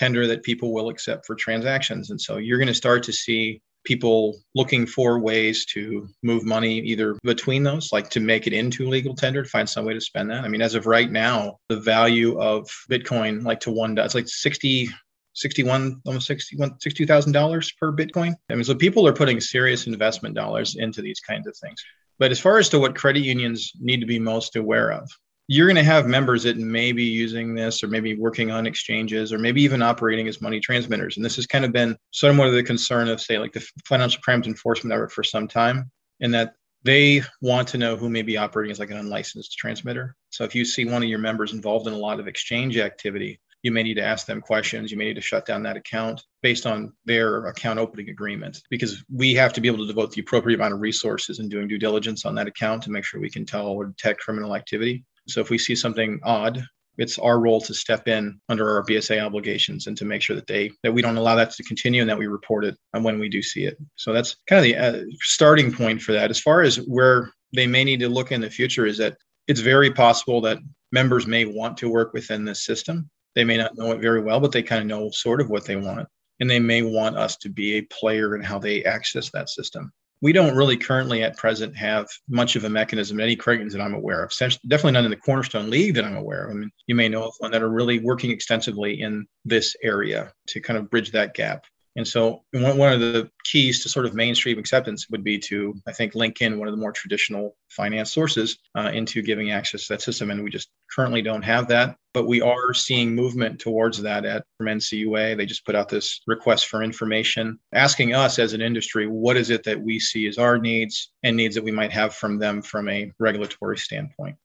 tender 0.00 0.26
that 0.26 0.42
people 0.42 0.72
will 0.72 0.88
accept 0.88 1.26
for 1.26 1.34
transactions. 1.34 2.08
And 2.10 2.18
so 2.18 2.38
you're 2.38 2.56
going 2.58 2.68
to 2.68 2.74
start 2.74 3.02
to 3.02 3.12
see 3.12 3.60
people 3.84 4.34
looking 4.54 4.86
for 4.86 5.18
ways 5.18 5.66
to 5.66 6.08
move 6.22 6.44
money 6.44 6.78
either 6.80 7.16
between 7.22 7.62
those, 7.62 7.92
like 7.92 8.08
to 8.10 8.20
make 8.20 8.46
it 8.46 8.54
into 8.54 8.88
legal 8.88 9.14
tender, 9.14 9.42
to 9.42 9.48
find 9.48 9.68
some 9.68 9.84
way 9.84 9.92
to 9.92 10.00
spend 10.00 10.30
that. 10.30 10.42
I 10.42 10.48
mean, 10.48 10.62
as 10.62 10.74
of 10.74 10.86
right 10.86 11.10
now, 11.10 11.58
the 11.68 11.80
value 11.80 12.40
of 12.40 12.66
Bitcoin, 12.90 13.44
like 13.44 13.60
to 13.60 13.70
one, 13.70 13.96
it's 13.98 14.14
like 14.14 14.28
60, 14.28 14.88
61, 15.34 16.00
almost 16.06 16.26
61, 16.26 16.70
$60,000 16.84 17.76
per 17.76 17.92
Bitcoin. 17.92 18.34
I 18.50 18.54
mean, 18.54 18.64
so 18.64 18.74
people 18.74 19.06
are 19.06 19.12
putting 19.12 19.38
serious 19.38 19.86
investment 19.86 20.34
dollars 20.34 20.76
into 20.76 21.02
these 21.02 21.20
kinds 21.20 21.46
of 21.46 21.54
things. 21.56 21.82
But 22.18 22.30
as 22.30 22.40
far 22.40 22.58
as 22.58 22.70
to 22.70 22.78
what 22.78 22.96
credit 22.96 23.22
unions 23.22 23.72
need 23.78 24.00
to 24.00 24.06
be 24.06 24.18
most 24.18 24.56
aware 24.56 24.92
of, 24.92 25.10
you're 25.52 25.66
going 25.66 25.74
to 25.74 25.82
have 25.82 26.06
members 26.06 26.44
that 26.44 26.58
may 26.58 26.92
be 26.92 27.02
using 27.02 27.56
this 27.56 27.82
or 27.82 27.88
maybe 27.88 28.14
working 28.14 28.52
on 28.52 28.68
exchanges 28.68 29.32
or 29.32 29.38
maybe 29.38 29.60
even 29.60 29.82
operating 29.82 30.28
as 30.28 30.40
money 30.40 30.60
transmitters. 30.60 31.16
And 31.16 31.26
this 31.26 31.34
has 31.34 31.44
kind 31.44 31.64
of 31.64 31.72
been 31.72 31.96
somewhat 32.12 32.46
of 32.46 32.54
the 32.54 32.62
concern 32.62 33.08
of, 33.08 33.20
say, 33.20 33.36
like 33.36 33.52
the 33.52 33.68
Financial 33.84 34.22
Crimes 34.22 34.46
Enforcement 34.46 34.90
Network 34.90 35.10
for 35.10 35.24
some 35.24 35.48
time, 35.48 35.90
in 36.20 36.30
that 36.30 36.54
they 36.84 37.24
want 37.42 37.66
to 37.66 37.78
know 37.78 37.96
who 37.96 38.08
may 38.08 38.22
be 38.22 38.36
operating 38.36 38.70
as 38.70 38.78
like 38.78 38.92
an 38.92 38.98
unlicensed 38.98 39.58
transmitter. 39.58 40.14
So 40.28 40.44
if 40.44 40.54
you 40.54 40.64
see 40.64 40.84
one 40.84 41.02
of 41.02 41.08
your 41.08 41.18
members 41.18 41.52
involved 41.52 41.88
in 41.88 41.94
a 41.94 41.98
lot 41.98 42.20
of 42.20 42.28
exchange 42.28 42.78
activity, 42.78 43.40
you 43.62 43.72
may 43.72 43.82
need 43.82 43.94
to 43.94 44.04
ask 44.04 44.28
them 44.28 44.40
questions. 44.40 44.92
You 44.92 44.98
may 44.98 45.06
need 45.06 45.16
to 45.16 45.20
shut 45.20 45.46
down 45.46 45.64
that 45.64 45.76
account 45.76 46.22
based 46.42 46.64
on 46.64 46.92
their 47.06 47.46
account 47.46 47.80
opening 47.80 48.08
agreement 48.08 48.62
because 48.70 49.02
we 49.12 49.34
have 49.34 49.52
to 49.54 49.60
be 49.60 49.66
able 49.66 49.78
to 49.78 49.86
devote 49.88 50.12
the 50.12 50.20
appropriate 50.20 50.60
amount 50.60 50.74
of 50.74 50.80
resources 50.80 51.40
in 51.40 51.48
doing 51.48 51.66
due 51.66 51.76
diligence 51.76 52.24
on 52.24 52.36
that 52.36 52.46
account 52.46 52.84
to 52.84 52.90
make 52.92 53.04
sure 53.04 53.20
we 53.20 53.28
can 53.28 53.44
tell 53.44 53.66
or 53.66 53.86
detect 53.86 54.20
criminal 54.20 54.54
activity. 54.54 55.04
So 55.30 55.40
if 55.40 55.50
we 55.50 55.58
see 55.58 55.74
something 55.74 56.20
odd, 56.22 56.62
it's 56.98 57.18
our 57.18 57.40
role 57.40 57.60
to 57.62 57.72
step 57.72 58.08
in 58.08 58.38
under 58.48 58.68
our 58.68 58.84
BSA 58.84 59.24
obligations 59.24 59.86
and 59.86 59.96
to 59.96 60.04
make 60.04 60.22
sure 60.22 60.36
that 60.36 60.46
they 60.46 60.70
that 60.82 60.92
we 60.92 61.00
don't 61.00 61.16
allow 61.16 61.34
that 61.34 61.50
to 61.52 61.62
continue 61.62 62.02
and 62.02 62.10
that 62.10 62.18
we 62.18 62.26
report 62.26 62.64
it 62.64 62.76
when 62.92 63.18
we 63.18 63.28
do 63.28 63.42
see 63.42 63.64
it. 63.64 63.78
So 63.96 64.12
that's 64.12 64.36
kind 64.48 64.58
of 64.58 64.64
the 64.64 64.76
uh, 64.76 65.04
starting 65.20 65.72
point 65.72 66.02
for 66.02 66.12
that. 66.12 66.30
As 66.30 66.40
far 66.40 66.62
as 66.62 66.76
where 66.76 67.32
they 67.54 67.66
may 67.66 67.84
need 67.84 68.00
to 68.00 68.08
look 68.08 68.32
in 68.32 68.40
the 68.40 68.50
future 68.50 68.86
is 68.86 68.98
that 68.98 69.16
it's 69.48 69.60
very 69.60 69.90
possible 69.90 70.40
that 70.42 70.58
members 70.92 71.26
may 71.26 71.44
want 71.44 71.76
to 71.78 71.88
work 71.88 72.12
within 72.12 72.44
this 72.44 72.64
system. 72.64 73.08
They 73.34 73.44
may 73.44 73.56
not 73.56 73.76
know 73.76 73.92
it 73.92 74.00
very 74.00 74.20
well, 74.20 74.40
but 74.40 74.52
they 74.52 74.62
kind 74.62 74.82
of 74.82 74.86
know 74.86 75.10
sort 75.10 75.40
of 75.40 75.48
what 75.48 75.64
they 75.64 75.76
want. 75.76 76.06
And 76.40 76.50
they 76.50 76.60
may 76.60 76.82
want 76.82 77.16
us 77.16 77.36
to 77.38 77.48
be 77.48 77.74
a 77.74 77.82
player 77.82 78.34
in 78.34 78.42
how 78.42 78.58
they 78.58 78.84
access 78.84 79.30
that 79.30 79.48
system 79.48 79.92
we 80.22 80.32
don't 80.32 80.56
really 80.56 80.76
currently 80.76 81.22
at 81.22 81.36
present 81.36 81.76
have 81.76 82.06
much 82.28 82.56
of 82.56 82.64
a 82.64 82.68
mechanism, 82.68 83.20
any 83.20 83.36
Craigens 83.36 83.72
that 83.72 83.80
I'm 83.80 83.94
aware 83.94 84.22
of. 84.22 84.32
Definitely 84.36 84.92
none 84.92 85.04
in 85.04 85.10
the 85.10 85.16
Cornerstone 85.16 85.70
League 85.70 85.94
that 85.94 86.04
I'm 86.04 86.16
aware 86.16 86.44
of. 86.44 86.50
I 86.50 86.54
mean, 86.54 86.70
you 86.86 86.94
may 86.94 87.08
know 87.08 87.24
of 87.24 87.34
one 87.38 87.50
that 87.52 87.62
are 87.62 87.70
really 87.70 88.00
working 88.00 88.30
extensively 88.30 89.00
in 89.00 89.26
this 89.44 89.74
area 89.82 90.32
to 90.48 90.60
kind 90.60 90.78
of 90.78 90.90
bridge 90.90 91.12
that 91.12 91.34
gap. 91.34 91.64
And 91.96 92.06
so 92.06 92.44
one, 92.52 92.92
of 92.92 93.00
the 93.00 93.30
keys 93.44 93.82
to 93.82 93.88
sort 93.88 94.06
of 94.06 94.14
mainstream 94.14 94.58
acceptance 94.58 95.10
would 95.10 95.24
be 95.24 95.38
to, 95.40 95.74
I 95.88 95.92
think, 95.92 96.14
link 96.14 96.40
in 96.40 96.58
one 96.58 96.68
of 96.68 96.72
the 96.72 96.80
more 96.80 96.92
traditional 96.92 97.56
finance 97.68 98.12
sources 98.12 98.58
uh, 98.76 98.90
into 98.94 99.22
giving 99.22 99.50
access 99.50 99.86
to 99.86 99.94
that 99.94 100.02
system. 100.02 100.30
And 100.30 100.44
we 100.44 100.50
just 100.50 100.70
currently 100.94 101.20
don't 101.20 101.42
have 101.42 101.66
that, 101.68 101.96
but 102.14 102.28
we 102.28 102.40
are 102.40 102.72
seeing 102.74 103.14
movement 103.14 103.58
towards 103.58 104.00
that 104.02 104.24
at 104.24 104.44
from 104.56 104.66
NCUA. 104.66 105.36
They 105.36 105.46
just 105.46 105.66
put 105.66 105.74
out 105.74 105.88
this 105.88 106.20
request 106.28 106.66
for 106.66 106.82
information, 106.82 107.58
asking 107.74 108.14
us 108.14 108.38
as 108.38 108.52
an 108.52 108.60
industry, 108.60 109.08
what 109.08 109.36
is 109.36 109.50
it 109.50 109.64
that 109.64 109.80
we 109.80 109.98
see 109.98 110.28
as 110.28 110.38
our 110.38 110.58
needs 110.58 111.12
and 111.24 111.36
needs 111.36 111.56
that 111.56 111.64
we 111.64 111.72
might 111.72 111.92
have 111.92 112.14
from 112.14 112.38
them 112.38 112.62
from 112.62 112.88
a 112.88 113.10
regulatory 113.18 113.78
standpoint. 113.78 114.36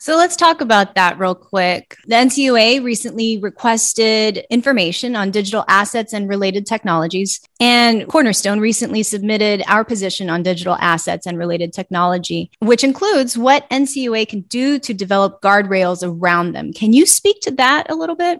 So 0.00 0.16
let's 0.16 0.36
talk 0.36 0.60
about 0.60 0.94
that 0.94 1.18
real 1.18 1.34
quick. 1.34 1.96
The 2.06 2.14
NCUA 2.14 2.84
recently 2.84 3.36
requested 3.38 4.46
information 4.48 5.16
on 5.16 5.32
digital 5.32 5.64
assets 5.66 6.12
and 6.12 6.28
related 6.28 6.66
technologies. 6.66 7.40
And 7.58 8.06
Cornerstone 8.06 8.60
recently 8.60 9.02
submitted 9.02 9.64
our 9.66 9.84
position 9.84 10.30
on 10.30 10.44
digital 10.44 10.76
assets 10.76 11.26
and 11.26 11.36
related 11.36 11.72
technology, 11.72 12.48
which 12.60 12.84
includes 12.84 13.36
what 13.36 13.68
NCUA 13.70 14.28
can 14.28 14.42
do 14.42 14.78
to 14.78 14.94
develop 14.94 15.42
guardrails 15.42 16.06
around 16.06 16.52
them. 16.52 16.72
Can 16.72 16.92
you 16.92 17.04
speak 17.04 17.40
to 17.40 17.50
that 17.56 17.90
a 17.90 17.96
little 17.96 18.16
bit? 18.16 18.38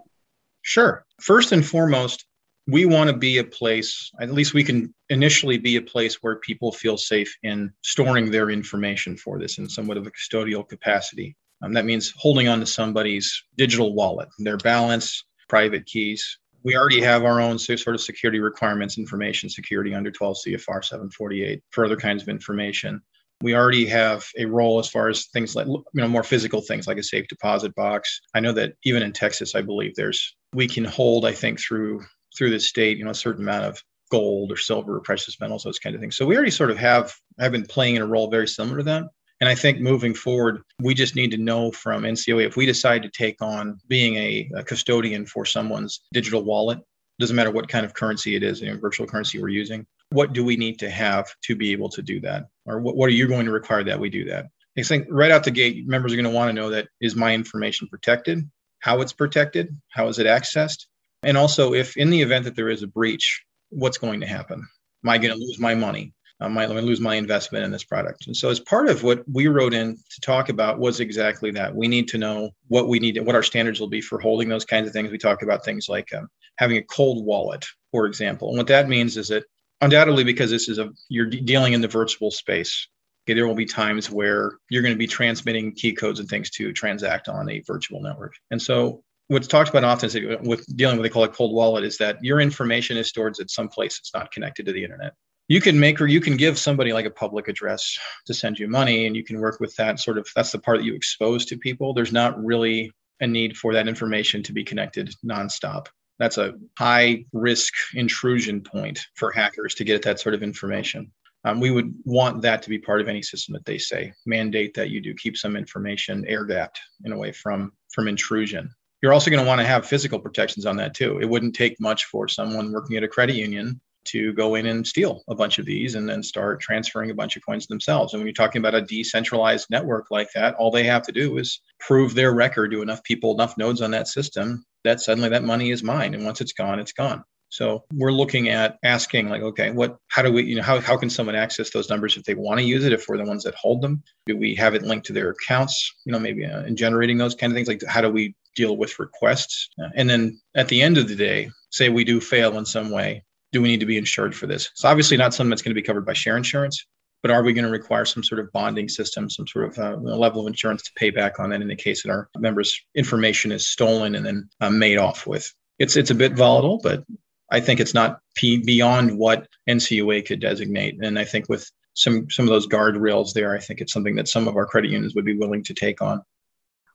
Sure. 0.61 1.05
First 1.19 1.51
and 1.51 1.65
foremost, 1.65 2.25
we 2.67 2.85
want 2.85 3.09
to 3.09 3.17
be 3.17 3.39
a 3.39 3.43
place, 3.43 4.11
at 4.21 4.31
least 4.31 4.53
we 4.53 4.63
can 4.63 4.93
initially 5.09 5.57
be 5.57 5.75
a 5.75 5.81
place 5.81 6.19
where 6.21 6.37
people 6.37 6.71
feel 6.71 6.95
safe 6.97 7.35
in 7.43 7.73
storing 7.81 8.31
their 8.31 8.49
information 8.49 9.17
for 9.17 9.39
this 9.39 9.57
in 9.57 9.67
somewhat 9.67 9.97
of 9.97 10.07
a 10.07 10.11
custodial 10.11 10.65
capacity. 10.65 11.35
Um, 11.61 11.73
that 11.73 11.85
means 11.85 12.13
holding 12.17 12.47
on 12.47 12.59
to 12.59 12.65
somebody's 12.65 13.43
digital 13.57 13.93
wallet, 13.93 14.29
their 14.39 14.57
balance, 14.57 15.23
private 15.47 15.85
keys. 15.85 16.39
We 16.63 16.75
already 16.75 17.01
have 17.01 17.23
our 17.23 17.39
own 17.39 17.57
sort 17.57 17.87
of 17.87 18.01
security 18.01 18.39
requirements, 18.39 18.97
information 18.97 19.49
security 19.49 19.93
under 19.93 20.11
12 20.11 20.37
CFR 20.45 20.83
748 20.83 21.63
for 21.71 21.85
other 21.85 21.95
kinds 21.95 22.21
of 22.21 22.29
information. 22.29 23.01
We 23.41 23.55
already 23.55 23.85
have 23.85 24.25
a 24.37 24.45
role 24.45 24.79
as 24.79 24.89
far 24.89 25.07
as 25.07 25.27
things 25.27 25.55
like 25.55 25.67
you 25.67 25.83
know 25.93 26.09
more 26.09 26.23
physical 26.23 26.61
things 26.61 26.87
like 26.87 26.97
a 26.97 27.03
safe 27.03 27.27
deposit 27.29 27.73
box. 27.75 28.19
I 28.33 28.41
know 28.41 28.51
that 28.53 28.73
even 28.83 29.01
in 29.01 29.13
Texas, 29.13 29.55
I 29.55 29.61
believe 29.61 29.95
there's 29.95 30.35
we 30.53 30.67
can 30.67 30.83
hold 30.83 31.25
I 31.25 31.31
think 31.31 31.61
through 31.61 32.01
through 32.37 32.49
the 32.49 32.59
state 32.59 32.97
you 32.97 33.05
know 33.05 33.11
a 33.11 33.15
certain 33.15 33.43
amount 33.43 33.63
of 33.65 33.81
gold 34.11 34.51
or 34.51 34.57
silver 34.57 34.97
or 34.97 35.01
precious 35.01 35.39
metals 35.39 35.63
those 35.63 35.79
kind 35.79 35.95
of 35.95 36.01
things. 36.01 36.17
So 36.17 36.25
we 36.25 36.35
already 36.35 36.51
sort 36.51 36.71
of 36.71 36.77
have 36.77 37.13
have 37.39 37.53
been 37.53 37.65
playing 37.65 37.95
in 37.95 38.01
a 38.01 38.07
role 38.07 38.29
very 38.29 38.47
similar 38.47 38.79
to 38.79 38.83
that. 38.83 39.03
And 39.39 39.47
I 39.47 39.55
think 39.55 39.79
moving 39.79 40.13
forward, 40.13 40.61
we 40.81 40.93
just 40.93 41.15
need 41.15 41.31
to 41.31 41.37
know 41.37 41.71
from 41.71 42.03
NCUA 42.03 42.45
if 42.45 42.57
we 42.57 42.65
decide 42.65 43.03
to 43.03 43.09
take 43.09 43.41
on 43.41 43.79
being 43.87 44.15
a, 44.15 44.51
a 44.55 44.63
custodian 44.63 45.25
for 45.25 45.45
someone's 45.45 46.01
digital 46.13 46.43
wallet, 46.43 46.79
doesn't 47.19 47.35
matter 47.35 47.51
what 47.51 47.69
kind 47.69 47.85
of 47.85 47.93
currency 47.93 48.35
it 48.35 48.43
is, 48.43 48.61
you 48.61 48.71
know, 48.71 48.77
virtual 48.77 49.07
currency 49.07 49.41
we're 49.41 49.49
using, 49.49 49.85
what 50.11 50.33
do 50.33 50.43
we 50.43 50.55
need 50.55 50.79
to 50.79 50.89
have 50.89 51.27
to 51.43 51.55
be 51.55 51.71
able 51.71 51.89
to 51.89 52.01
do 52.01 52.19
that? 52.21 52.47
Or 52.65 52.79
what, 52.79 52.95
what 52.95 53.07
are 53.07 53.13
you 53.13 53.27
going 53.27 53.45
to 53.45 53.51
require 53.51 53.83
that 53.83 53.99
we 53.99 54.09
do 54.09 54.25
that? 54.25 54.47
I 54.77 54.83
think 54.83 55.07
right 55.09 55.31
out 55.31 55.43
the 55.43 55.51
gate, 55.51 55.87
members 55.87 56.13
are 56.13 56.15
going 56.15 56.23
to 56.23 56.31
want 56.31 56.49
to 56.49 56.53
know 56.53 56.69
that 56.69 56.87
is 57.01 57.15
my 57.15 57.33
information 57.33 57.87
protected, 57.89 58.49
how 58.79 59.01
it's 59.01 59.13
protected, 59.13 59.75
how 59.89 60.07
is 60.07 60.19
it 60.19 60.27
accessed, 60.27 60.85
and 61.23 61.37
also 61.37 61.73
if 61.73 61.97
in 61.97 62.09
the 62.09 62.21
event 62.21 62.45
that 62.45 62.55
there 62.55 62.69
is 62.69 62.83
a 62.83 62.87
breach, 62.87 63.43
what's 63.69 63.97
going 63.97 64.21
to 64.21 64.27
happen? 64.27 64.65
Am 65.03 65.09
I 65.09 65.17
going 65.17 65.33
to 65.33 65.39
lose 65.39 65.59
my 65.59 65.75
money? 65.75 66.13
I 66.41 66.47
might 66.47 66.69
lose 66.69 67.01
my 67.01 67.15
investment 67.15 67.65
in 67.65 67.71
this 67.71 67.83
product. 67.83 68.27
And 68.27 68.35
so, 68.35 68.49
as 68.49 68.59
part 68.59 68.89
of 68.89 69.03
what 69.03 69.23
we 69.31 69.47
wrote 69.47 69.73
in 69.73 69.95
to 69.95 70.21
talk 70.21 70.49
about 70.49 70.79
was 70.79 70.99
exactly 71.01 71.51
that. 71.51 71.75
We 71.75 71.87
need 71.87 72.07
to 72.09 72.17
know 72.17 72.51
what 72.67 72.87
we 72.87 72.99
need, 72.99 73.19
what 73.25 73.35
our 73.35 73.43
standards 73.43 73.79
will 73.79 73.89
be 73.89 74.01
for 74.01 74.19
holding 74.19 74.47
those 74.47 74.65
kinds 74.65 74.87
of 74.87 74.93
things. 74.93 75.11
We 75.11 75.17
talk 75.17 75.41
about 75.41 75.65
things 75.65 75.89
like 75.89 76.13
um, 76.13 76.29
having 76.57 76.77
a 76.77 76.83
cold 76.83 77.25
wallet, 77.25 77.65
for 77.91 78.05
example. 78.05 78.49
And 78.49 78.57
what 78.57 78.67
that 78.67 78.87
means 78.87 79.17
is 79.17 79.27
that 79.27 79.43
undoubtedly, 79.81 80.23
because 80.23 80.49
this 80.49 80.69
is 80.69 80.77
a 80.77 80.89
you're 81.09 81.25
dealing 81.25 81.73
in 81.73 81.81
the 81.81 81.89
virtual 81.89 82.31
space, 82.31 82.87
okay, 83.25 83.33
there 83.33 83.47
will 83.47 83.55
be 83.55 83.65
times 83.65 84.09
where 84.09 84.53
you're 84.69 84.83
going 84.83 84.95
to 84.95 84.99
be 84.99 85.07
transmitting 85.07 85.73
key 85.73 85.91
codes 85.91 86.21
and 86.21 86.29
things 86.29 86.49
to 86.51 86.71
transact 86.71 87.27
on 87.27 87.49
a 87.49 87.59
virtual 87.67 88.01
network. 88.01 88.33
And 88.49 88.61
so 88.61 89.03
what's 89.27 89.47
talked 89.47 89.69
about 89.69 89.83
often 89.83 90.07
is 90.07 90.15
with 90.41 90.65
dealing 90.77 90.95
with 90.95 91.01
what 91.01 91.03
they 91.03 91.13
call 91.13 91.23
a 91.25 91.29
cold 91.29 91.53
wallet 91.53 91.83
is 91.83 91.97
that 91.97 92.17
your 92.21 92.39
information 92.39 92.95
is 92.95 93.09
stored 93.09 93.35
at 93.41 93.49
some 93.49 93.67
place 93.67 93.99
that's 93.99 94.13
not 94.13 94.31
connected 94.31 94.65
to 94.67 94.71
the 94.71 94.83
internet 94.85 95.13
you 95.49 95.59
can 95.59 95.79
make 95.79 95.99
or 95.99 96.05
you 96.05 96.21
can 96.21 96.37
give 96.37 96.57
somebody 96.57 96.93
like 96.93 97.07
a 97.07 97.11
public 97.11 97.47
address 97.47 97.97
to 98.27 98.33
send 98.33 98.59
you 98.59 98.67
money 98.67 99.07
and 99.07 99.15
you 99.15 99.23
can 99.23 99.39
work 99.39 99.59
with 99.59 99.75
that 99.75 99.99
sort 99.99 100.17
of 100.17 100.29
that's 100.35 100.51
the 100.51 100.59
part 100.59 100.77
that 100.77 100.85
you 100.85 100.93
expose 100.93 101.43
to 101.45 101.57
people. 101.57 101.93
There's 101.93 102.13
not 102.13 102.41
really 102.41 102.93
a 103.19 103.27
need 103.27 103.57
for 103.57 103.73
that 103.73 103.87
information 103.87 104.43
to 104.43 104.53
be 104.53 104.63
connected 104.63 105.13
nonstop. 105.25 105.87
That's 106.19 106.37
a 106.37 106.53
high 106.77 107.25
risk 107.33 107.73
intrusion 107.95 108.61
point 108.61 108.99
for 109.15 109.31
hackers 109.31 109.73
to 109.75 109.83
get 109.83 109.95
at 109.95 110.03
that 110.03 110.19
sort 110.19 110.35
of 110.35 110.43
information. 110.43 111.11
Um, 111.45 111.59
we 111.59 111.71
would 111.71 111.95
want 112.03 112.41
that 112.43 112.61
to 112.63 112.69
be 112.69 112.77
part 112.77 113.01
of 113.01 113.07
any 113.07 113.21
system 113.23 113.53
that 113.53 113.65
they 113.65 113.77
say 113.77 114.13
mandate 114.25 114.73
that 114.75 114.89
you 114.91 115.01
do 115.01 115.15
keep 115.15 115.35
some 115.35 115.55
information 115.55 116.25
air 116.27 116.45
gapped 116.45 116.79
in 117.05 117.11
a 117.11 117.17
way 117.17 117.31
from 117.31 117.73
from 117.91 118.07
intrusion. 118.07 118.69
You're 119.01 119.13
also 119.13 119.31
going 119.31 119.43
to 119.43 119.47
want 119.47 119.61
to 119.61 119.67
have 119.67 119.87
physical 119.87 120.19
protections 120.19 120.65
on 120.65 120.75
that 120.77 120.93
too. 120.93 121.19
It 121.19 121.29
wouldn't 121.29 121.55
take 121.55 121.79
much 121.79 122.05
for 122.05 122.27
someone 122.27 122.71
working 122.71 122.97
at 122.97 123.03
a 123.03 123.07
credit 123.07 123.35
union 123.35 123.79
to 124.05 124.33
go 124.33 124.55
in 124.55 124.65
and 124.65 124.87
steal 124.87 125.23
a 125.29 125.35
bunch 125.35 125.59
of 125.59 125.65
these 125.65 125.95
and 125.95 126.07
then 126.07 126.23
start 126.23 126.61
transferring 126.61 127.11
a 127.11 127.15
bunch 127.15 127.35
of 127.35 127.45
coins 127.45 127.67
themselves. 127.67 128.13
And 128.13 128.19
when 128.19 128.27
you're 128.27 128.33
talking 128.33 128.59
about 128.59 128.75
a 128.75 128.81
decentralized 128.81 129.67
network 129.69 130.07
like 130.09 130.29
that, 130.35 130.55
all 130.55 130.71
they 130.71 130.83
have 130.83 131.03
to 131.03 131.11
do 131.11 131.37
is 131.37 131.61
prove 131.79 132.15
their 132.15 132.33
record 132.33 132.71
to 132.71 132.81
enough 132.81 133.03
people, 133.03 133.33
enough 133.33 133.57
nodes 133.57 133.81
on 133.81 133.91
that 133.91 134.07
system 134.07 134.63
that 134.83 135.01
suddenly 135.01 135.29
that 135.29 135.43
money 135.43 135.71
is 135.71 135.83
mine. 135.83 136.13
And 136.13 136.25
once 136.25 136.41
it's 136.41 136.53
gone, 136.53 136.79
it's 136.79 136.93
gone. 136.93 137.23
So 137.49 137.83
we're 137.93 138.11
looking 138.11 138.49
at 138.49 138.77
asking 138.83 139.29
like, 139.29 139.41
okay, 139.41 139.71
what, 139.71 139.97
how 140.07 140.21
do 140.21 140.31
we, 140.31 140.43
you 140.43 140.55
know, 140.55 140.61
how, 140.61 140.79
how 140.79 140.97
can 140.97 141.09
someone 141.09 141.35
access 141.35 141.71
those 141.71 141.89
numbers 141.89 142.15
if 142.15 142.23
they 142.23 142.35
want 142.35 142.59
to 142.59 142.65
use 142.65 142.85
it, 142.85 142.93
if 142.93 143.07
we're 143.07 143.17
the 143.17 143.25
ones 143.25 143.43
that 143.43 143.55
hold 143.55 143.81
them? 143.81 144.03
Do 144.27 144.37
we 144.37 144.53
have 144.55 144.75
it 144.75 144.83
linked 144.83 145.07
to 145.07 145.13
their 145.13 145.31
accounts, 145.31 145.91
you 146.05 146.11
know, 146.11 146.19
maybe 146.19 146.45
uh, 146.45 146.61
in 146.61 146.75
generating 146.75 147.17
those 147.17 147.33
kind 147.33 147.51
of 147.51 147.55
things? 147.55 147.67
Like 147.67 147.81
how 147.87 148.01
do 148.01 148.09
we 148.09 148.35
deal 148.55 148.77
with 148.77 148.99
requests? 148.99 149.67
And 149.95 150.07
then 150.07 150.39
at 150.55 150.67
the 150.67 150.83
end 150.83 150.99
of 150.99 151.07
the 151.07 151.15
day, 151.15 151.49
say 151.71 151.89
we 151.89 152.03
do 152.03 152.21
fail 152.21 152.57
in 152.57 152.65
some 152.65 152.91
way, 152.91 153.23
do 153.51 153.61
we 153.61 153.67
need 153.67 153.79
to 153.79 153.85
be 153.85 153.97
insured 153.97 154.35
for 154.35 154.47
this? 154.47 154.69
It's 154.71 154.85
obviously 154.85 155.17
not 155.17 155.33
something 155.33 155.49
that's 155.49 155.61
going 155.61 155.73
to 155.73 155.81
be 155.81 155.85
covered 155.85 156.05
by 156.05 156.13
share 156.13 156.37
insurance, 156.37 156.85
but 157.21 157.31
are 157.31 157.43
we 157.43 157.53
going 157.53 157.65
to 157.65 157.71
require 157.71 158.05
some 158.05 158.23
sort 158.23 158.39
of 158.39 158.51
bonding 158.51 158.87
system, 158.87 159.29
some 159.29 159.47
sort 159.47 159.65
of 159.65 159.79
uh, 159.79 159.97
level 159.97 160.41
of 160.41 160.47
insurance 160.47 160.83
to 160.83 160.91
pay 160.95 161.09
back 161.09 161.39
on 161.39 161.49
that 161.49 161.61
in 161.61 161.67
the 161.67 161.75
case 161.75 162.03
that 162.03 162.11
our 162.11 162.29
members' 162.37 162.79
information 162.95 163.51
is 163.51 163.67
stolen 163.67 164.15
and 164.15 164.25
then 164.25 164.49
uh, 164.61 164.69
made 164.69 164.97
off 164.97 165.27
with? 165.27 165.53
It's 165.79 165.95
it's 165.95 166.11
a 166.11 166.15
bit 166.15 166.33
volatile, 166.33 166.79
but 166.81 167.03
I 167.51 167.59
think 167.59 167.79
it's 167.79 167.93
not 167.93 168.19
p- 168.35 168.63
beyond 168.63 169.17
what 169.17 169.47
NCUA 169.67 170.25
could 170.25 170.39
designate. 170.39 170.97
And 171.01 171.17
I 171.17 171.25
think 171.25 171.49
with 171.49 171.69
some 171.93 172.29
some 172.29 172.45
of 172.45 172.49
those 172.49 172.67
guardrails 172.67 173.33
there, 173.33 173.55
I 173.55 173.59
think 173.59 173.81
it's 173.81 173.93
something 173.93 174.15
that 174.15 174.27
some 174.27 174.47
of 174.47 174.55
our 174.55 174.65
credit 174.65 174.91
unions 174.91 175.15
would 175.15 175.25
be 175.25 175.37
willing 175.37 175.63
to 175.63 175.73
take 175.73 176.01
on. 176.01 176.21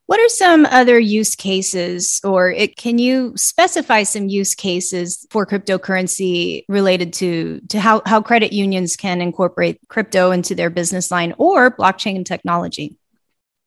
What 0.07 0.19
are 0.19 0.29
some 0.29 0.67
other 0.67 0.99
use 0.99 1.35
cases, 1.35 2.21
or 2.23 2.51
it, 2.51 2.77
can 2.77 2.99
you 2.99 3.33
specify 3.35 4.03
some 4.03 4.27
use 4.27 4.53
cases 4.53 5.25
for 5.31 5.47
cryptocurrency 5.47 6.63
related 6.69 7.11
to, 7.13 7.59
to 7.69 7.79
how, 7.79 8.03
how 8.05 8.21
credit 8.21 8.53
unions 8.53 8.95
can 8.95 9.19
incorporate 9.19 9.79
crypto 9.87 10.29
into 10.29 10.53
their 10.53 10.69
business 10.69 11.09
line 11.09 11.33
or 11.39 11.75
blockchain 11.75 12.23
technology? 12.23 12.95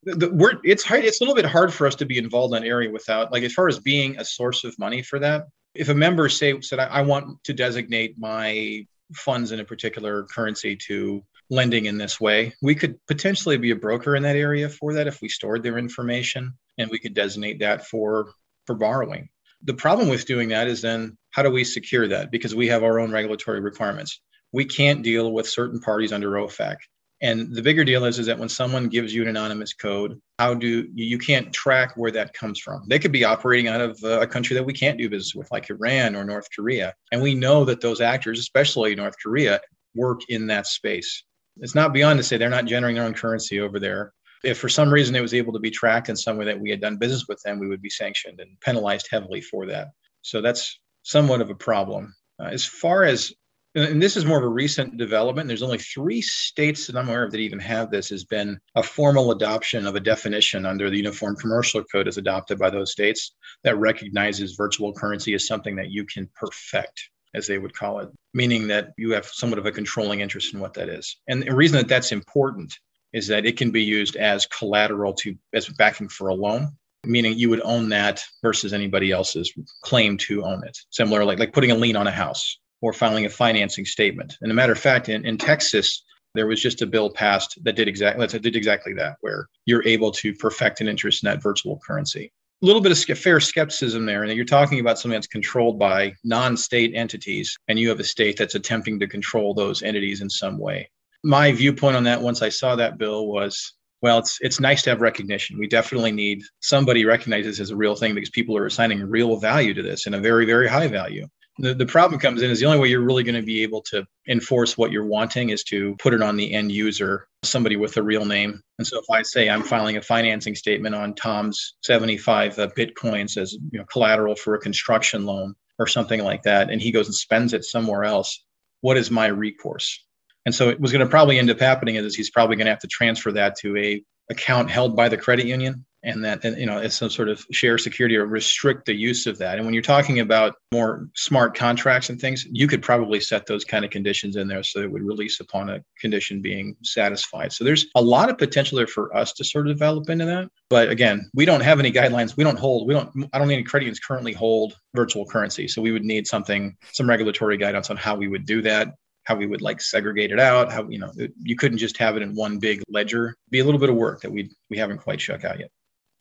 The, 0.04 0.14
the, 0.14 0.60
it's 0.62 0.84
hard, 0.84 1.04
it's 1.04 1.20
a 1.20 1.24
little 1.24 1.34
bit 1.34 1.44
hard 1.44 1.74
for 1.74 1.88
us 1.88 1.96
to 1.96 2.06
be 2.06 2.18
involved 2.18 2.54
in 2.54 2.62
an 2.62 2.68
area 2.68 2.90
without, 2.90 3.32
like, 3.32 3.42
as 3.42 3.52
far 3.52 3.66
as 3.66 3.80
being 3.80 4.16
a 4.18 4.24
source 4.24 4.62
of 4.62 4.78
money 4.78 5.02
for 5.02 5.18
that. 5.18 5.46
If 5.74 5.88
a 5.88 5.94
member 5.94 6.28
say 6.28 6.60
said, 6.60 6.78
I, 6.78 6.86
I 6.86 7.02
want 7.02 7.42
to 7.44 7.52
designate 7.52 8.16
my 8.16 8.86
funds 9.12 9.50
in 9.50 9.58
a 9.58 9.64
particular 9.64 10.22
currency 10.24 10.76
to 10.86 11.24
lending 11.50 11.86
in 11.86 11.98
this 11.98 12.20
way. 12.20 12.54
We 12.62 12.74
could 12.74 12.98
potentially 13.06 13.56
be 13.56 13.70
a 13.70 13.76
broker 13.76 14.16
in 14.16 14.22
that 14.24 14.36
area 14.36 14.68
for 14.68 14.94
that 14.94 15.06
if 15.06 15.22
we 15.22 15.28
stored 15.28 15.62
their 15.62 15.78
information 15.78 16.54
and 16.78 16.90
we 16.90 16.98
could 16.98 17.14
designate 17.14 17.60
that 17.60 17.86
for 17.86 18.32
for 18.66 18.74
borrowing. 18.74 19.28
The 19.64 19.74
problem 19.74 20.08
with 20.08 20.26
doing 20.26 20.50
that 20.50 20.68
is 20.68 20.82
then 20.82 21.16
how 21.30 21.42
do 21.42 21.50
we 21.50 21.64
secure 21.64 22.06
that? 22.08 22.30
Because 22.30 22.54
we 22.54 22.68
have 22.68 22.84
our 22.84 23.00
own 23.00 23.10
regulatory 23.10 23.60
requirements. 23.60 24.20
We 24.52 24.64
can't 24.64 25.02
deal 25.02 25.32
with 25.32 25.48
certain 25.48 25.80
parties 25.80 26.12
under 26.12 26.30
OFAC. 26.32 26.76
And 27.20 27.52
the 27.52 27.62
bigger 27.62 27.84
deal 27.84 28.04
is, 28.04 28.20
is 28.20 28.26
that 28.26 28.38
when 28.38 28.48
someone 28.48 28.88
gives 28.88 29.12
you 29.12 29.22
an 29.22 29.28
anonymous 29.28 29.74
code, 29.74 30.20
how 30.38 30.54
do 30.54 30.88
you 30.94 31.18
can't 31.18 31.52
track 31.52 31.96
where 31.96 32.12
that 32.12 32.32
comes 32.32 32.60
from? 32.60 32.84
They 32.86 33.00
could 33.00 33.10
be 33.10 33.24
operating 33.24 33.66
out 33.66 33.80
of 33.80 33.98
uh, 34.04 34.20
a 34.20 34.26
country 34.26 34.54
that 34.54 34.64
we 34.64 34.72
can't 34.72 34.96
do 34.96 35.10
business 35.10 35.34
with, 35.34 35.50
like 35.50 35.68
Iran 35.68 36.14
or 36.14 36.24
North 36.24 36.46
Korea. 36.54 36.94
And 37.10 37.20
we 37.20 37.34
know 37.34 37.64
that 37.64 37.80
those 37.80 38.00
actors, 38.00 38.38
especially 38.38 38.94
North 38.94 39.16
Korea, 39.20 39.60
work 39.96 40.20
in 40.28 40.46
that 40.46 40.68
space 40.68 41.24
it's 41.60 41.74
not 41.74 41.92
beyond 41.92 42.18
to 42.18 42.22
say 42.22 42.36
they're 42.36 42.48
not 42.48 42.66
generating 42.66 42.96
their 42.96 43.04
own 43.04 43.14
currency 43.14 43.60
over 43.60 43.78
there. 43.78 44.12
If 44.44 44.58
for 44.58 44.68
some 44.68 44.92
reason 44.92 45.16
it 45.16 45.20
was 45.20 45.34
able 45.34 45.52
to 45.52 45.58
be 45.58 45.70
tracked 45.70 46.08
in 46.08 46.16
some 46.16 46.36
way 46.36 46.44
that 46.44 46.60
we 46.60 46.70
had 46.70 46.80
done 46.80 46.96
business 46.96 47.26
with 47.28 47.40
them, 47.42 47.58
we 47.58 47.68
would 47.68 47.82
be 47.82 47.90
sanctioned 47.90 48.40
and 48.40 48.60
penalized 48.60 49.08
heavily 49.10 49.40
for 49.40 49.66
that. 49.66 49.88
So 50.22 50.40
that's 50.40 50.78
somewhat 51.02 51.40
of 51.40 51.50
a 51.50 51.54
problem. 51.54 52.14
Uh, 52.40 52.46
as 52.46 52.64
far 52.64 53.04
as 53.04 53.32
and 53.74 54.02
this 54.02 54.16
is 54.16 54.24
more 54.24 54.38
of 54.38 54.44
a 54.44 54.48
recent 54.48 54.96
development. 54.96 55.46
There's 55.46 55.62
only 55.62 55.78
three 55.78 56.22
states 56.22 56.86
that 56.86 56.96
I'm 56.96 57.08
aware 57.08 57.24
of 57.24 57.30
that 57.32 57.38
even 57.38 57.58
have 57.58 57.90
this. 57.90 58.08
Has 58.08 58.24
been 58.24 58.58
a 58.74 58.82
formal 58.82 59.30
adoption 59.30 59.86
of 59.86 59.94
a 59.94 60.00
definition 60.00 60.64
under 60.64 60.88
the 60.88 60.96
Uniform 60.96 61.36
Commercial 61.36 61.84
Code, 61.84 62.08
as 62.08 62.16
adopted 62.16 62.58
by 62.58 62.70
those 62.70 62.92
states, 62.92 63.34
that 63.64 63.76
recognizes 63.76 64.54
virtual 64.56 64.92
currency 64.94 65.34
as 65.34 65.46
something 65.46 65.76
that 65.76 65.90
you 65.90 66.06
can 66.06 66.28
perfect 66.34 67.10
as 67.34 67.46
they 67.46 67.58
would 67.58 67.74
call 67.74 68.00
it, 68.00 68.08
meaning 68.34 68.68
that 68.68 68.92
you 68.96 69.12
have 69.12 69.26
somewhat 69.26 69.58
of 69.58 69.66
a 69.66 69.72
controlling 69.72 70.20
interest 70.20 70.54
in 70.54 70.60
what 70.60 70.74
that 70.74 70.88
is. 70.88 71.16
And 71.28 71.42
the 71.42 71.54
reason 71.54 71.76
that 71.76 71.88
that's 71.88 72.12
important 72.12 72.78
is 73.12 73.26
that 73.28 73.46
it 73.46 73.56
can 73.56 73.70
be 73.70 73.82
used 73.82 74.16
as 74.16 74.46
collateral 74.46 75.12
to 75.14 75.34
as 75.54 75.68
backing 75.68 76.08
for 76.08 76.28
a 76.28 76.34
loan, 76.34 76.68
meaning 77.04 77.38
you 77.38 77.48
would 77.50 77.62
own 77.64 77.88
that 77.90 78.22
versus 78.42 78.72
anybody 78.72 79.10
else's 79.12 79.52
claim 79.82 80.16
to 80.18 80.44
own 80.44 80.62
it. 80.66 80.76
Similar, 80.90 81.24
like 81.24 81.38
like 81.38 81.52
putting 81.52 81.70
a 81.70 81.76
lien 81.76 81.96
on 81.96 82.06
a 82.06 82.12
house 82.12 82.58
or 82.80 82.92
filing 82.92 83.26
a 83.26 83.30
financing 83.30 83.84
statement. 83.84 84.36
And 84.40 84.50
a 84.52 84.54
matter 84.54 84.72
of 84.72 84.78
fact, 84.78 85.08
in, 85.08 85.26
in 85.26 85.38
Texas, 85.38 86.04
there 86.34 86.46
was 86.46 86.60
just 86.60 86.82
a 86.82 86.86
bill 86.86 87.10
passed 87.10 87.58
that 87.64 87.76
did 87.76 87.88
exactly 87.88 88.26
that 88.26 88.42
did 88.42 88.56
exactly 88.56 88.92
that, 88.94 89.16
where 89.20 89.48
you're 89.66 89.86
able 89.86 90.12
to 90.12 90.34
perfect 90.34 90.80
an 90.80 90.88
interest 90.88 91.22
in 91.22 91.28
that 91.28 91.42
virtual 91.42 91.80
currency 91.86 92.32
little 92.66 92.82
bit 92.82 92.92
of 92.92 93.18
fair 93.18 93.40
skepticism 93.40 94.06
there. 94.06 94.22
And 94.22 94.32
you're 94.32 94.44
talking 94.44 94.80
about 94.80 94.98
something 94.98 95.16
that's 95.16 95.26
controlled 95.26 95.78
by 95.78 96.14
non 96.24 96.56
state 96.56 96.92
entities, 96.94 97.56
and 97.68 97.78
you 97.78 97.88
have 97.88 98.00
a 98.00 98.04
state 98.04 98.36
that's 98.36 98.54
attempting 98.54 98.98
to 99.00 99.06
control 99.06 99.54
those 99.54 99.82
entities 99.82 100.20
in 100.20 100.30
some 100.30 100.58
way. 100.58 100.90
My 101.24 101.52
viewpoint 101.52 101.96
on 101.96 102.04
that, 102.04 102.22
once 102.22 102.42
I 102.42 102.48
saw 102.48 102.76
that 102.76 102.98
bill, 102.98 103.26
was 103.28 103.74
well, 104.00 104.18
it's 104.18 104.38
it's 104.40 104.60
nice 104.60 104.82
to 104.82 104.90
have 104.90 105.00
recognition. 105.00 105.58
We 105.58 105.66
definitely 105.66 106.12
need 106.12 106.42
somebody 106.60 107.04
recognizes 107.04 107.60
as 107.60 107.70
a 107.70 107.76
real 107.76 107.96
thing 107.96 108.14
because 108.14 108.30
people 108.30 108.56
are 108.56 108.66
assigning 108.66 109.00
real 109.02 109.38
value 109.38 109.74
to 109.74 109.82
this 109.82 110.06
and 110.06 110.14
a 110.14 110.20
very, 110.20 110.46
very 110.46 110.68
high 110.68 110.86
value. 110.86 111.26
The, 111.60 111.74
the 111.74 111.86
problem 111.86 112.20
comes 112.20 112.40
in 112.40 112.50
is 112.50 112.60
the 112.60 112.66
only 112.66 112.78
way 112.78 112.88
you're 112.88 113.00
really 113.00 113.24
going 113.24 113.34
to 113.34 113.42
be 113.42 113.62
able 113.62 113.82
to 113.90 114.06
enforce 114.28 114.78
what 114.78 114.92
you're 114.92 115.04
wanting 115.04 115.50
is 115.50 115.64
to 115.64 115.96
put 115.98 116.14
it 116.14 116.22
on 116.22 116.36
the 116.36 116.52
end 116.52 116.70
user, 116.70 117.26
somebody 117.42 117.74
with 117.76 117.96
a 117.96 118.02
real 118.02 118.24
name. 118.24 118.62
And 118.78 118.86
so 118.86 118.98
if 118.98 119.06
I 119.10 119.22
say 119.22 119.50
I'm 119.50 119.64
filing 119.64 119.96
a 119.96 120.02
financing 120.02 120.54
statement 120.54 120.94
on 120.94 121.14
Tom's 121.14 121.74
75 121.82 122.58
uh, 122.58 122.68
Bitcoins 122.68 123.36
as 123.36 123.54
you 123.72 123.78
know, 123.78 123.84
collateral 123.86 124.36
for 124.36 124.54
a 124.54 124.60
construction 124.60 125.26
loan 125.26 125.54
or 125.80 125.88
something 125.88 126.22
like 126.22 126.44
that, 126.44 126.70
and 126.70 126.80
he 126.80 126.92
goes 126.92 127.06
and 127.06 127.14
spends 127.14 127.52
it 127.52 127.64
somewhere 127.64 128.04
else, 128.04 128.44
what 128.80 128.96
is 128.96 129.10
my 129.10 129.26
recourse? 129.26 130.04
And 130.46 130.54
so 130.54 130.68
it 130.68 130.80
was 130.80 130.92
going 130.92 131.04
to 131.04 131.10
probably 131.10 131.38
end 131.38 131.50
up 131.50 131.58
happening 131.58 131.96
is 131.96 132.14
he's 132.14 132.30
probably 132.30 132.56
going 132.56 132.66
to 132.66 132.72
have 132.72 132.80
to 132.80 132.86
transfer 132.86 133.32
that 133.32 133.56
to 133.58 133.76
a 133.76 134.02
account 134.30 134.70
held 134.70 134.94
by 134.94 135.08
the 135.08 135.16
credit 135.16 135.46
union 135.46 135.84
and 136.08 136.24
that 136.24 136.42
you 136.58 136.66
know 136.66 136.78
it's 136.78 136.96
some 136.96 137.10
sort 137.10 137.28
of 137.28 137.44
share 137.52 137.76
security 137.76 138.16
or 138.16 138.26
restrict 138.26 138.86
the 138.86 138.94
use 138.94 139.26
of 139.26 139.38
that. 139.38 139.56
And 139.56 139.66
when 139.66 139.74
you're 139.74 139.82
talking 139.82 140.20
about 140.20 140.54
more 140.72 141.06
smart 141.14 141.54
contracts 141.54 142.08
and 142.08 142.20
things 142.20 142.46
you 142.50 142.66
could 142.66 142.82
probably 142.82 143.20
set 143.20 143.46
those 143.46 143.64
kind 143.64 143.84
of 143.84 143.90
conditions 143.90 144.36
in 144.36 144.48
there 144.48 144.62
so 144.62 144.80
it 144.80 144.90
would 144.90 145.02
release 145.02 145.38
upon 145.40 145.68
a 145.68 145.84
condition 146.00 146.40
being 146.40 146.76
satisfied. 146.82 147.52
So 147.52 147.62
there's 147.62 147.86
a 147.94 148.02
lot 148.02 148.30
of 148.30 148.38
potential 148.38 148.78
there 148.78 148.86
for 148.86 149.14
us 149.14 149.32
to 149.34 149.44
sort 149.44 149.68
of 149.68 149.74
develop 149.76 150.08
into 150.08 150.24
that. 150.24 150.48
But 150.70 150.88
again 150.88 151.30
we 151.34 151.44
don't 151.44 151.60
have 151.60 151.78
any 151.78 151.92
guidelines. 151.92 152.36
We 152.36 152.44
don't 152.44 152.58
hold 152.58 152.88
we 152.88 152.94
don't 152.94 153.10
i 153.32 153.38
don't 153.38 153.46
think 153.46 153.58
any 153.58 153.64
credit 153.64 153.84
unions 153.84 154.00
currently 154.00 154.32
hold 154.32 154.74
virtual 154.94 155.26
currency. 155.26 155.68
So 155.68 155.82
we 155.82 155.92
would 155.92 156.04
need 156.04 156.26
something 156.26 156.76
some 156.92 157.08
regulatory 157.08 157.58
guidance 157.58 157.90
on 157.90 157.96
how 157.96 158.16
we 158.16 158.28
would 158.28 158.46
do 158.46 158.62
that 158.62 158.94
how 159.24 159.34
we 159.34 159.46
would 159.46 159.60
like 159.60 159.78
segregate 159.78 160.32
it 160.32 160.40
out 160.40 160.72
how 160.72 160.88
you 160.88 160.98
know 160.98 161.12
you 161.42 161.54
couldn't 161.54 161.76
just 161.76 161.98
have 161.98 162.16
it 162.16 162.22
in 162.22 162.34
one 162.34 162.58
big 162.58 162.80
ledger. 162.88 163.36
Be 163.50 163.58
a 163.58 163.64
little 163.64 163.80
bit 163.80 163.90
of 163.90 163.96
work 163.96 164.22
that 164.22 164.32
we 164.32 164.50
we 164.70 164.78
haven't 164.78 164.98
quite 164.98 165.20
shook 165.20 165.44
out 165.44 165.60
yet 165.60 165.70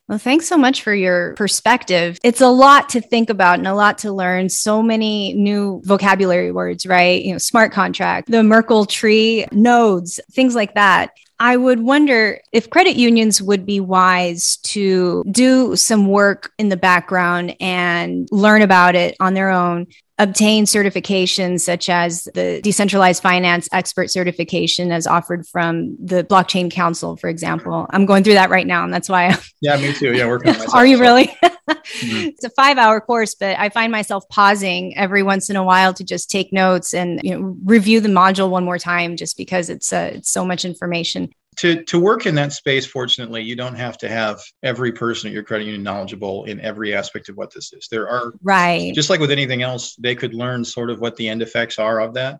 well, 0.07 0.17
thanks 0.17 0.47
so 0.47 0.57
much 0.57 0.83
for 0.83 0.93
your 0.93 1.33
perspective. 1.33 2.17
It's 2.23 2.41
a 2.41 2.47
lot 2.47 2.89
to 2.89 3.01
think 3.01 3.29
about 3.29 3.59
and 3.59 3.67
a 3.67 3.75
lot 3.75 3.99
to 3.99 4.11
learn. 4.13 4.47
So 4.49 4.81
many 4.81 5.33
new 5.33 5.81
vocabulary 5.83 6.51
words, 6.51 6.85
right? 6.85 7.21
You 7.23 7.33
know, 7.33 7.37
smart 7.37 7.73
contract, 7.73 8.31
the 8.31 8.43
Merkle 8.43 8.85
tree, 8.85 9.45
nodes, 9.51 10.19
things 10.31 10.55
like 10.55 10.75
that. 10.75 11.11
I 11.39 11.55
would 11.55 11.81
wonder 11.81 12.39
if 12.51 12.69
credit 12.69 12.95
unions 12.95 13.41
would 13.41 13.65
be 13.65 13.79
wise 13.79 14.57
to 14.63 15.23
do 15.29 15.75
some 15.75 16.07
work 16.07 16.51
in 16.57 16.69
the 16.69 16.77
background 16.77 17.55
and 17.59 18.27
learn 18.31 18.61
about 18.61 18.95
it 18.95 19.15
on 19.19 19.33
their 19.35 19.49
own 19.49 19.87
obtain 20.19 20.65
certifications 20.65 21.61
such 21.61 21.89
as 21.89 22.27
the 22.33 22.59
decentralized 22.63 23.21
finance 23.21 23.69
expert 23.71 24.09
certification 24.09 24.91
as 24.91 25.05
offered 25.05 25.45
from 25.45 25.95
the 26.03 26.23
blockchain 26.23 26.71
council 26.71 27.15
for 27.17 27.29
example. 27.29 27.85
I'm 27.91 28.07
going 28.07 28.23
through 28.23 28.33
that 28.33 28.49
right 28.49 28.65
now 28.65 28.83
and 28.83 28.91
that's 28.91 29.09
why 29.09 29.37
yeah 29.61 29.77
me 29.77 29.93
too. 29.93 30.13
Yeah 30.13 30.27
working 30.27 30.55
are 30.73 30.87
you 30.87 30.99
really 30.99 31.29
mm-hmm. 31.67 32.27
It's 32.27 32.43
a 32.43 32.49
five 32.51 32.77
hour 32.77 33.01
course, 33.01 33.35
but 33.35 33.57
I 33.57 33.69
find 33.69 33.91
myself 33.91 34.27
pausing 34.29 34.95
every 34.97 35.23
once 35.23 35.49
in 35.49 35.55
a 35.55 35.63
while 35.63 35.93
to 35.93 36.03
just 36.03 36.29
take 36.29 36.53
notes 36.53 36.93
and 36.93 37.21
you 37.23 37.37
know, 37.37 37.57
review 37.63 37.99
the 37.99 38.09
module 38.09 38.49
one 38.49 38.65
more 38.65 38.77
time 38.77 39.17
just 39.17 39.37
because 39.37 39.69
it's, 39.69 39.91
uh, 39.91 40.11
it's 40.13 40.29
so 40.29 40.45
much 40.45 40.65
information. 40.65 41.29
To 41.57 41.83
to 41.85 41.99
work 41.99 42.27
in 42.27 42.35
that 42.35 42.53
space 42.53 42.85
fortunately 42.85 43.41
you 43.41 43.55
don't 43.55 43.73
have 43.73 43.97
to 43.99 44.09
have 44.09 44.39
every 44.61 44.91
person 44.91 45.27
at 45.27 45.33
your 45.33 45.41
credit 45.41 45.63
union 45.63 45.81
knowledgeable 45.81 46.45
in 46.45 46.59
every 46.61 46.93
aspect 46.93 47.29
of 47.29 47.35
what 47.35 47.51
this 47.51 47.73
is. 47.73 47.87
There 47.89 48.07
are 48.07 48.33
right. 48.43 48.93
just 48.93 49.09
like 49.09 49.19
with 49.19 49.31
anything 49.31 49.63
else 49.63 49.95
they 49.95 50.13
could 50.13 50.35
learn 50.35 50.63
sort 50.63 50.91
of 50.91 50.99
what 50.99 51.15
the 51.15 51.27
end 51.27 51.41
effects 51.41 51.79
are 51.79 51.99
of 51.99 52.13
that 52.13 52.39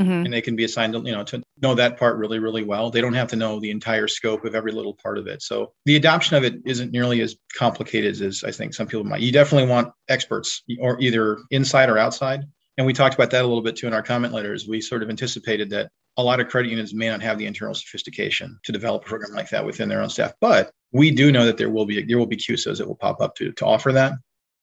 mm-hmm. 0.00 0.10
and 0.10 0.32
they 0.32 0.40
can 0.40 0.56
be 0.56 0.64
assigned 0.64 0.92
to 0.92 1.00
you 1.00 1.12
know 1.12 1.24
to 1.24 1.42
know 1.60 1.74
that 1.74 1.98
part 1.98 2.16
really 2.16 2.38
really 2.38 2.62
well 2.62 2.90
they 2.90 3.00
don't 3.00 3.14
have 3.14 3.28
to 3.28 3.36
know 3.36 3.60
the 3.60 3.70
entire 3.70 4.08
scope 4.08 4.44
of 4.44 4.54
every 4.54 4.72
little 4.72 4.94
part 4.94 5.18
of 5.18 5.26
it 5.26 5.42
so 5.42 5.72
the 5.84 5.96
adoption 5.96 6.36
of 6.36 6.44
it 6.44 6.60
isn't 6.64 6.92
nearly 6.92 7.20
as 7.20 7.36
complicated 7.56 8.20
as 8.22 8.44
i 8.44 8.50
think 8.50 8.74
some 8.74 8.86
people 8.86 9.04
might 9.04 9.20
you 9.20 9.32
definitely 9.32 9.68
want 9.68 9.92
experts 10.08 10.62
or 10.80 11.00
either 11.00 11.38
inside 11.50 11.88
or 11.88 11.98
outside 11.98 12.44
and 12.76 12.86
we 12.86 12.92
talked 12.92 13.14
about 13.14 13.30
that 13.30 13.44
a 13.44 13.46
little 13.46 13.62
bit 13.62 13.76
too 13.76 13.86
in 13.86 13.94
our 13.94 14.02
comment 14.02 14.32
letters 14.32 14.66
we 14.68 14.80
sort 14.80 15.02
of 15.02 15.10
anticipated 15.10 15.70
that 15.70 15.90
a 16.18 16.22
lot 16.22 16.40
of 16.40 16.48
credit 16.48 16.68
unions 16.68 16.92
may 16.92 17.08
not 17.08 17.22
have 17.22 17.38
the 17.38 17.46
internal 17.46 17.74
sophistication 17.74 18.58
to 18.64 18.72
develop 18.72 19.04
a 19.04 19.08
program 19.08 19.34
like 19.34 19.48
that 19.50 19.64
within 19.64 19.88
their 19.88 20.02
own 20.02 20.10
staff. 20.10 20.32
But 20.40 20.72
we 20.92 21.12
do 21.12 21.30
know 21.30 21.46
that 21.46 21.56
there 21.56 21.70
will 21.70 21.86
be 21.86 22.02
there 22.02 22.18
will 22.18 22.26
be 22.26 22.36
CUSOs 22.36 22.78
that 22.78 22.88
will 22.88 22.96
pop 22.96 23.20
up 23.20 23.36
to 23.36 23.52
to 23.52 23.64
offer 23.64 23.92
that. 23.92 24.14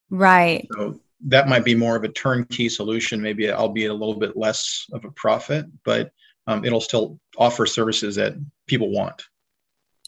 Right. 0.10 0.68
So 0.74 1.00
that 1.26 1.48
might 1.48 1.66
be 1.66 1.76
more 1.76 1.96
of 1.96 2.04
a 2.04 2.10
turnkey 2.10 2.70
solution, 2.70 3.22
maybe 3.22 3.52
albeit 3.52 3.92
a 3.92 3.94
little 3.94 4.16
bit 4.16 4.38
less 4.38 4.86
of 4.94 5.04
a 5.06 5.12
profit, 5.12 5.66
but 5.84 6.12
um, 6.48 6.64
it'll 6.64 6.82
still 6.82 7.20
offer 7.38 7.66
services 7.66 8.16
that 8.16 8.34
people 8.68 8.92
want. 8.92 9.24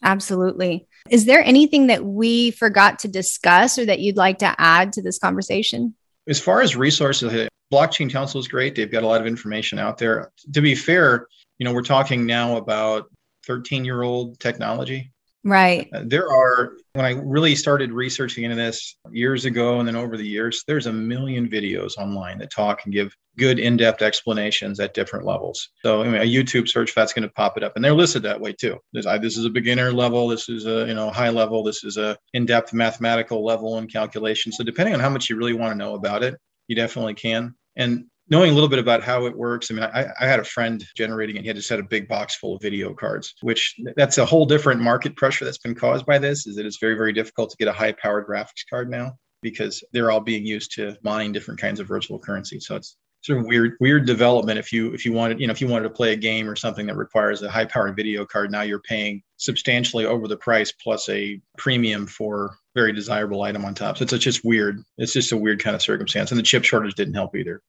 Absolutely. 0.03 0.87
Is 1.09 1.25
there 1.25 1.43
anything 1.43 1.87
that 1.87 2.05
we 2.05 2.51
forgot 2.51 2.99
to 2.99 3.07
discuss 3.07 3.79
or 3.79 3.85
that 3.85 3.99
you'd 3.99 4.17
like 4.17 4.37
to 4.39 4.55
add 4.59 4.93
to 4.93 5.01
this 5.01 5.17
conversation? 5.17 5.95
As 6.27 6.39
far 6.39 6.61
as 6.61 6.75
resources, 6.75 7.49
Blockchain 7.73 8.11
Council 8.11 8.39
is 8.39 8.47
great. 8.47 8.75
They've 8.75 8.91
got 8.91 9.03
a 9.03 9.07
lot 9.07 9.21
of 9.21 9.27
information 9.27 9.79
out 9.79 9.97
there. 9.97 10.31
To 10.53 10.61
be 10.61 10.75
fair, 10.75 11.27
you 11.57 11.65
know, 11.65 11.73
we're 11.73 11.81
talking 11.81 12.25
now 12.25 12.57
about 12.57 13.09
13 13.47 13.85
year 13.85 14.03
old 14.03 14.39
technology. 14.39 15.11
Right. 15.47 15.87
Uh, 15.93 16.03
there 16.05 16.29
are, 16.29 16.73
when 16.91 17.05
I 17.05 17.11
really 17.11 17.55
started 17.55 17.93
researching 17.93 18.43
into 18.43 18.57
this 18.57 18.97
years 19.11 19.45
ago 19.45 19.79
and 19.79 19.87
then 19.87 19.95
over 19.95 20.17
the 20.17 20.27
years, 20.27 20.65
there's 20.67 20.87
a 20.87 20.91
million 20.91 21.47
videos 21.47 21.97
online 21.97 22.39
that 22.39 22.51
talk 22.51 22.83
and 22.83 22.93
give 22.93 23.15
good 23.37 23.57
in 23.57 23.77
depth 23.77 24.01
explanations 24.01 24.77
at 24.81 24.93
different 24.93 25.25
levels. 25.25 25.69
So, 25.85 26.01
I 26.01 26.07
mean, 26.09 26.15
a 26.21 26.25
YouTube 26.25 26.67
search 26.67 26.93
that's 26.93 27.13
going 27.13 27.23
to 27.23 27.33
pop 27.33 27.55
it 27.55 27.63
up, 27.63 27.77
and 27.77 27.85
they're 27.85 27.93
listed 27.93 28.23
that 28.23 28.41
way 28.41 28.51
too. 28.51 28.77
There's, 28.91 29.05
this 29.21 29.37
is 29.37 29.45
a 29.45 29.49
beginner 29.49 29.93
level, 29.93 30.27
this 30.27 30.49
is 30.49 30.65
a 30.65 30.85
you 30.85 30.93
know 30.93 31.11
high 31.11 31.29
level, 31.29 31.63
this 31.63 31.85
is 31.85 31.95
a 31.95 32.17
in 32.33 32.45
depth 32.45 32.73
mathematical 32.73 33.45
level 33.45 33.77
and 33.77 33.89
calculation. 33.89 34.51
So, 34.51 34.65
depending 34.65 34.95
on 34.95 34.99
how 34.99 35.09
much 35.09 35.29
you 35.29 35.37
really 35.37 35.53
want 35.53 35.71
to 35.71 35.77
know 35.77 35.95
about 35.95 36.23
it, 36.23 36.35
you 36.67 36.75
definitely 36.75 37.13
can. 37.13 37.55
And 37.77 38.07
knowing 38.29 38.51
a 38.51 38.53
little 38.53 38.69
bit 38.69 38.79
about 38.79 39.03
how 39.03 39.25
it 39.25 39.37
works. 39.37 39.71
I 39.71 39.73
mean, 39.73 39.83
I, 39.83 40.07
I, 40.19 40.27
had 40.27 40.39
a 40.39 40.43
friend 40.43 40.83
generating 40.95 41.37
it. 41.37 41.41
He 41.41 41.47
had 41.47 41.55
just 41.55 41.69
had 41.69 41.79
a 41.79 41.83
big 41.83 42.07
box 42.07 42.35
full 42.35 42.55
of 42.55 42.61
video 42.61 42.93
cards, 42.93 43.33
which 43.41 43.75
that's 43.95 44.17
a 44.17 44.25
whole 44.25 44.45
different 44.45 44.81
market 44.81 45.15
pressure 45.15 45.45
that's 45.45 45.57
been 45.57 45.75
caused 45.75 46.05
by 46.05 46.17
this. 46.17 46.47
Is 46.47 46.55
that 46.55 46.65
it's 46.65 46.79
very 46.79 46.95
very 46.95 47.13
difficult 47.13 47.49
to 47.51 47.57
get 47.57 47.67
a 47.67 47.73
high 47.73 47.93
powered 47.93 48.27
graphics 48.27 48.65
card 48.69 48.89
now 48.89 49.13
because 49.41 49.83
they're 49.93 50.11
all 50.11 50.19
being 50.19 50.45
used 50.45 50.73
to 50.73 50.97
mine 51.03 51.31
different 51.31 51.59
kinds 51.59 51.79
of 51.79 51.87
virtual 51.87 52.19
currency. 52.19 52.59
So 52.59 52.75
it's 52.75 52.97
sort 53.23 53.39
of 53.39 53.45
weird 53.45 53.73
weird 53.79 54.05
development 54.05 54.59
if 54.59 54.71
you 54.71 54.93
if 54.93 55.05
you 55.05 55.11
wanted 55.11 55.39
you 55.39 55.47
know 55.47 55.51
if 55.51 55.59
you 55.59 55.67
wanted 55.67 55.83
to 55.83 55.89
play 55.89 56.13
a 56.13 56.15
game 56.15 56.49
or 56.49 56.55
something 56.55 56.85
that 56.85 56.95
requires 56.95 57.41
a 57.41 57.49
high 57.49 57.65
powered 57.65 57.95
video 57.95 58.25
card 58.25 58.51
now 58.51 58.61
you're 58.61 58.79
paying 58.79 59.21
substantially 59.37 60.05
over 60.05 60.27
the 60.27 60.37
price 60.37 60.71
plus 60.71 61.09
a 61.09 61.39
premium 61.57 62.05
for 62.05 62.55
very 62.75 62.93
desirable 62.93 63.41
item 63.41 63.65
on 63.65 63.73
top 63.73 63.97
so 63.97 64.03
it's 64.03 64.17
just 64.19 64.45
weird 64.45 64.81
it's 64.97 65.13
just 65.13 65.31
a 65.31 65.37
weird 65.37 65.61
kind 65.61 65.75
of 65.75 65.81
circumstance 65.81 66.31
and 66.31 66.37
the 66.37 66.43
chip 66.43 66.63
shortage 66.63 66.93
didn't 66.95 67.15
help 67.15 67.35
either 67.35 67.61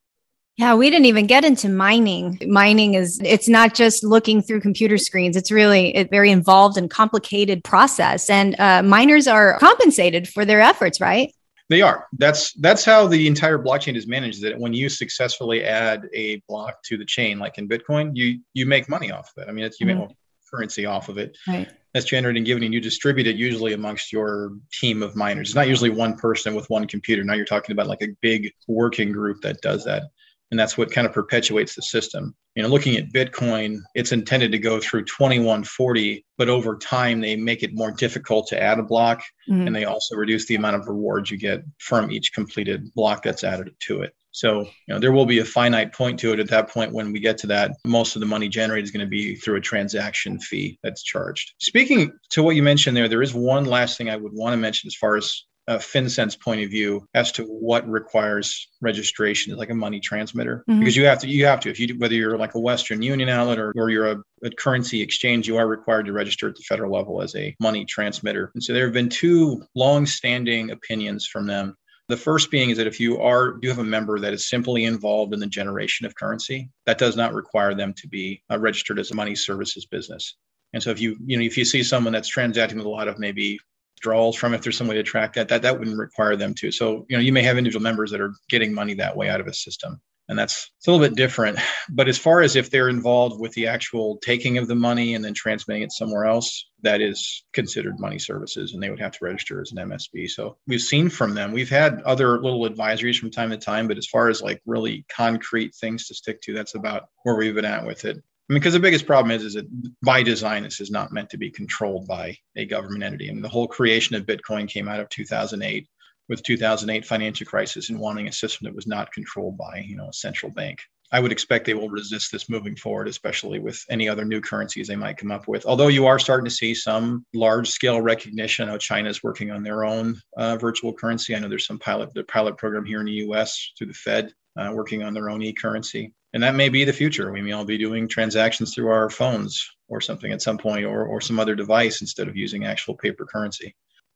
yeah, 0.59 0.75
we 0.75 0.91
didn't 0.91 1.07
even 1.07 1.29
get 1.29 1.45
into 1.45 1.69
mining. 1.69 2.41
Mining 2.49 2.95
is 2.95 3.21
it's 3.25 3.49
not 3.49 3.75
just 3.75 4.03
looking 4.03 4.43
through 4.43 4.61
computer 4.61 4.99
screens. 4.99 5.37
It's 5.37 5.53
really 5.53 5.95
a 5.95 6.03
very 6.03 6.33
involved 6.33 6.77
and 6.77 6.91
complicated 6.91 7.63
process 7.63 8.29
and 8.29 8.59
uh, 8.59 8.83
miners 8.83 9.29
are 9.29 9.57
compensated 9.61 10.29
for 10.29 10.45
their 10.45 10.61
efforts, 10.61 11.01
right? 11.01 11.33
They 11.71 11.81
are. 11.81 12.09
That's 12.19 12.55
that's 12.55 12.85
how 12.85 13.07
the 13.07 13.29
entire 13.29 13.59
blockchain 13.59 13.95
is 13.95 14.09
managed. 14.09 14.43
That 14.43 14.59
when 14.59 14.73
you 14.73 14.89
successfully 14.89 15.63
add 15.63 16.09
a 16.13 16.43
block 16.49 16.83
to 16.87 16.97
the 16.97 17.05
chain, 17.05 17.39
like 17.39 17.59
in 17.59 17.69
Bitcoin, 17.69 18.11
you 18.15 18.41
you 18.53 18.67
make 18.67 18.89
money 18.89 19.13
off 19.13 19.33
of 19.37 19.45
it. 19.45 19.49
I 19.49 19.53
mean, 19.53 19.65
it's 19.65 19.79
you 19.79 19.87
mm-hmm. 19.87 20.01
make 20.01 20.17
currency 20.51 20.87
off 20.87 21.09
of 21.09 21.19
it. 21.19 21.39
Right. 21.47 21.69
That's 21.95 22.07
generated 22.07 22.39
and 22.39 22.47
given, 22.47 22.65
and 22.65 22.75
you 22.75 22.81
distribute 22.81 23.29
it 23.29 23.37
usually 23.37 23.75
amongst 23.75 24.13
your 24.13 24.55
team 24.73 25.03
of 25.05 25.15
miners. 25.15 25.51
It's 25.51 25.55
not 25.55 25.69
usually 25.69 25.91
one 25.91 26.17
person 26.17 26.55
with 26.55 26.69
one 26.69 26.87
computer. 26.87 27.23
Now 27.23 27.35
you're 27.35 27.45
talking 27.45 27.73
about 27.73 27.87
like 27.87 28.03
a 28.03 28.09
big 28.23 28.51
working 28.67 29.13
group 29.13 29.41
that 29.43 29.61
does 29.61 29.85
that 29.85 30.05
and 30.51 30.59
that's 30.59 30.79
what 30.79 30.91
kind 30.91 31.07
of 31.07 31.13
perpetuates 31.13 31.75
the 31.75 31.83
system. 31.83 32.35
You 32.55 32.63
know, 32.63 32.69
looking 32.69 32.97
at 32.97 33.13
Bitcoin, 33.13 33.79
it's 33.95 34.13
intended 34.13 34.53
to 34.53 34.59
go 34.59 34.81
through 34.81 35.05
2140, 35.05 36.25
but 36.37 36.49
over 36.49 36.77
time 36.77 37.21
they 37.21 37.37
make 37.37 37.63
it 37.63 37.75
more 37.75 37.91
difficult 37.91 38.49
to 38.49 38.61
add 38.61 38.79
a 38.79 38.83
block, 38.83 39.23
mm-hmm. 39.49 39.67
and 39.67 39.77
they 39.77 39.85
also 39.85 40.17
reduce 40.17 40.47
the 40.47 40.57
amount 40.57 40.77
of 40.77 40.89
rewards 40.89 41.31
you 41.31 41.39
get 41.39 41.63
from 41.79 42.11
each 42.11 42.33
completed 42.33 42.93
block 42.95 43.23
that's 43.23 43.45
added 43.45 43.75
to 43.81 44.03
it. 44.03 44.15
So, 44.31 44.61
you 44.61 44.95
know, 44.95 45.01
there 45.01 45.11
will 45.11 45.27
be 45.27 45.39
a 45.39 45.45
finite 45.45 45.93
point 45.93 46.21
to 46.21 46.33
it 46.33 46.39
at 46.39 46.49
that 46.51 46.71
point 46.71 46.93
when 46.93 47.13
we 47.13 47.19
get 47.19 47.39
to 47.39 47.49
that. 47.49 47.73
Most 47.85 48.15
of 48.15 48.21
the 48.21 48.27
money 48.27 48.49
generated 48.49 48.85
is 48.85 48.91
going 48.91 49.05
to 49.05 49.11
be 49.11 49.35
through 49.35 49.57
a 49.57 49.61
transaction 49.61 50.39
fee 50.39 50.79
that's 50.83 51.03
charged. 51.03 51.55
Speaking 51.59 52.13
to 52.31 52.43
what 52.43 52.55
you 52.55 52.63
mentioned 52.63 52.97
there, 52.97 53.09
there 53.09 53.23
is 53.23 53.35
one 53.35 53.65
last 53.65 53.99
thing 53.99 54.11
I 54.11 54.17
would 54.17 54.33
want 54.33 54.53
to 54.53 54.59
mention 54.59 54.87
as 54.87 54.95
far 54.95 55.17
as 55.17 55.45
a 55.69 55.77
FinCEN's 55.77 56.35
point 56.35 56.63
of 56.63 56.71
view 56.71 57.07
as 57.15 57.31
to 57.33 57.45
what 57.45 57.89
requires 57.89 58.69
registration 58.81 59.55
like 59.57 59.71
a 59.71 59.75
money 59.75 60.01
transmitter 60.01 60.65
mm-hmm. 60.69 60.81
because 60.81 60.97
you 60.97 61.05
have 61.05 61.21
to 61.21 61.29
you 61.29 61.45
have 61.45 61.61
to 61.61 61.71
if 61.71 61.79
you 61.79 61.95
whether 61.99 62.15
you're 62.15 62.39
like 62.39 62.55
a 62.55 62.61
Western 62.61 63.03
Union 63.03 63.29
outlet 63.29 63.59
or, 63.59 63.73
or 63.77 63.91
you're 63.91 64.11
a, 64.11 64.23
a 64.43 64.51
currency 64.51 65.03
exchange 65.03 65.47
you 65.47 65.59
are 65.59 65.69
required 65.69 66.07
to 66.07 66.13
register 66.13 66.49
at 66.49 66.57
the 66.57 66.63
federal 66.63 66.93
level 66.93 67.23
as 67.23 67.37
a 67.37 67.55
money 67.61 67.85
transmitter 67.85 68.51
and 68.55 68.63
so 68.63 68.73
there 68.73 68.85
have 68.85 68.95
been 68.95 69.11
two 69.11 69.63
long-standing 69.75 70.71
opinions 70.71 71.27
from 71.27 71.47
them 71.47 71.77
the 72.09 72.17
first 72.17 72.51
being 72.51 72.71
is 72.71 72.79
that 72.79 72.87
if 72.87 72.99
you 72.99 73.21
are 73.21 73.53
do 73.53 73.69
have 73.69 73.79
a 73.79 73.85
member 73.85 74.19
that 74.19 74.33
is 74.33 74.49
simply 74.49 74.85
involved 74.85 75.35
in 75.35 75.41
the 75.41 75.47
generation 75.47 76.07
of 76.07 76.15
currency, 76.15 76.71
that 76.87 76.97
does 76.97 77.17
not 77.17 77.35
require 77.35 77.75
them 77.75 77.93
to 77.99 78.09
be 78.09 78.43
uh, 78.51 78.59
registered 78.59 78.99
as 78.99 79.11
a 79.11 79.15
money 79.15 79.35
services 79.35 79.85
business. 79.85 80.35
And 80.73 80.83
so 80.83 80.91
if 80.91 81.01
you 81.01 81.17
you 81.25 81.37
know 81.37 81.45
if 81.45 81.59
you 81.59 81.67
see 81.67 81.83
someone 81.83 82.15
that's 82.15 82.29
transacting 82.29 82.79
with 82.79 82.87
a 82.87 82.91
lot 82.91 83.09
of 83.09 83.19
maybe 83.19 83.59
withdrawals 83.99 84.37
from 84.37 84.55
if 84.55 84.63
there's 84.63 84.77
some 84.77 84.87
way 84.87 84.95
to 84.95 85.03
track 85.03 85.35
that, 85.35 85.49
that 85.49 85.63
that 85.63 85.79
wouldn't 85.79 85.99
require 85.99 86.37
them 86.37 86.55
to. 86.55 86.71
So, 86.71 87.05
you 87.09 87.17
know, 87.17 87.23
you 87.23 87.33
may 87.33 87.43
have 87.43 87.59
individual 87.59 87.83
members 87.83 88.13
that 88.13 88.21
are 88.21 88.33
getting 88.49 88.73
money 88.73 88.95
that 88.95 89.17
way 89.17 89.29
out 89.29 89.41
of 89.41 89.49
a 89.49 89.53
system. 89.53 90.01
And 90.29 90.39
that's 90.39 90.71
it's 90.77 90.87
a 90.87 90.93
little 90.93 91.05
bit 91.05 91.17
different. 91.17 91.59
But 91.89 92.07
as 92.07 92.19
far 92.19 92.43
as 92.43 92.55
if 92.55 92.71
they're 92.71 92.91
involved 92.91 93.41
with 93.41 93.53
the 93.55 93.67
actual 93.67 94.19
taking 94.19 94.59
of 94.59 94.69
the 94.69 94.75
money 94.75 95.15
and 95.15 95.25
then 95.25 95.33
transmitting 95.33 95.83
it 95.83 95.91
somewhere 95.91 96.27
else, 96.27 96.67
that 96.83 97.01
is 97.01 97.45
considered 97.55 97.99
money 97.99 98.19
services 98.19 98.75
and 98.75 98.83
they 98.83 98.91
would 98.91 99.01
have 99.01 99.13
to 99.13 99.25
register 99.25 99.61
as 99.61 99.73
an 99.73 99.79
MSB. 99.79 100.29
So 100.29 100.59
we've 100.67 100.83
seen 100.83 101.09
from 101.09 101.35
them, 101.35 101.53
we've 101.53 101.71
had 101.71 102.03
other 102.03 102.41
little 102.41 102.69
advisories 102.69 103.19
from 103.19 103.31
time 103.31 103.51
to 103.51 103.57
time, 103.57 103.89
but 103.89 103.97
as 103.97 104.07
far 104.07 104.29
as 104.29 104.43
like 104.43 104.61
really 104.67 105.07
concrete 105.09 105.75
things 105.75 106.07
to 106.07 106.15
stick 106.15 106.43
to, 106.43 106.53
that's 106.53 106.75
about 106.75 107.09
where 107.23 107.35
we've 107.35 107.55
been 107.55 107.65
at 107.65 107.87
with 107.87 108.05
it. 108.05 108.23
I 108.49 108.55
mean, 108.55 108.61
because 108.61 108.73
the 108.73 108.81
biggest 108.81 109.07
problem 109.07 109.31
is, 109.31 109.45
is 109.45 109.55
that 109.55 109.67
by 110.03 110.23
design, 110.23 110.63
this 110.63 110.81
is 110.81 110.91
not 110.91 111.13
meant 111.13 111.29
to 111.31 111.37
be 111.37 111.51
controlled 111.51 112.07
by 112.07 112.35
a 112.57 112.65
government 112.65 113.03
entity. 113.03 113.29
I 113.29 113.33
mean, 113.33 113.43
the 113.43 113.49
whole 113.49 113.69
creation 113.69 114.17
of 114.17 114.25
Bitcoin 114.25 114.67
came 114.67 114.89
out 114.89 115.01
of 115.01 115.09
2008 115.11 115.87
with 116.31 116.43
2008 116.43 117.05
financial 117.05 117.47
crisis 117.47 117.91
and 117.91 117.99
wanting 117.99 118.27
a 118.27 118.33
system 118.33 118.65
that 118.65 118.75
was 118.75 118.87
not 118.87 119.13
controlled 119.13 119.59
by, 119.59 119.85
you 119.87 119.97
know, 119.97 120.09
a 120.09 120.15
central 120.15 120.51
bank. 120.51 120.81
I 121.13 121.21
would 121.21 121.33
expect 121.33 121.67
they 121.67 121.75
will 121.75 121.91
resist 121.91 122.33
this 122.33 122.49
moving 122.49 122.77
forward, 122.77 123.09
especially 123.09 123.59
with 123.59 123.83
any 123.91 124.09
other 124.09 124.25
new 124.25 124.41
currencies 124.41 124.89
they 124.89 124.97
might 124.97 125.17
come 125.17 125.31
up 125.31 125.47
with. 125.47 125.65
Although 125.67 125.89
you 125.89 126.07
are 126.07 126.19
starting 126.19 126.45
to 126.45 126.51
see 126.51 126.75
some 126.75 127.25
large 127.35 127.69
scale 127.69 128.01
recognition. 128.01 128.69
I 128.69 128.73
know 128.73 128.79
China 128.79 129.11
is 129.11 129.23
working 129.23 129.51
on 129.51 129.63
their 129.63 129.85
own 129.85 130.21
uh, 130.37 130.57
virtual 130.57 130.93
currency. 130.93 131.35
I 131.35 131.39
know 131.39 131.49
there's 131.49 131.67
some 131.67 131.79
pilot 131.79 132.13
the 132.15 132.25
pilot 132.25 132.57
program 132.59 132.85
here 132.85 133.01
in 133.01 133.07
the 133.07 133.13
U.S. 133.13 133.73
through 133.77 133.87
the 133.89 133.95
Fed 133.95 134.33
uh, 134.59 134.71
working 134.75 135.03
on 135.03 135.15
their 135.15 135.31
own 135.31 135.41
e-currency 135.41 136.13
and 136.33 136.43
that 136.43 136.55
may 136.55 136.69
be 136.69 136.85
the 136.85 136.93
future. 136.93 137.33
We 137.33 137.43
may 137.43 137.53
all 137.53 137.65
be 137.65 137.79
doing 137.79 138.09
transactions 138.09 138.75
through 138.75 138.89
our 138.89 139.11
phones 139.11 139.69
or 139.89 140.01
something 140.01 140.33
at 140.33 140.43
some 140.43 140.59
point, 140.59 140.85
or, 140.85 141.07
or 141.07 141.21
some 141.21 141.41
other 141.41 141.55
device 141.55 142.01
instead 142.03 142.29
of 142.29 142.37
using 142.37 142.65
actual 142.65 142.95
paper 142.95 143.25
currency. 143.25 143.75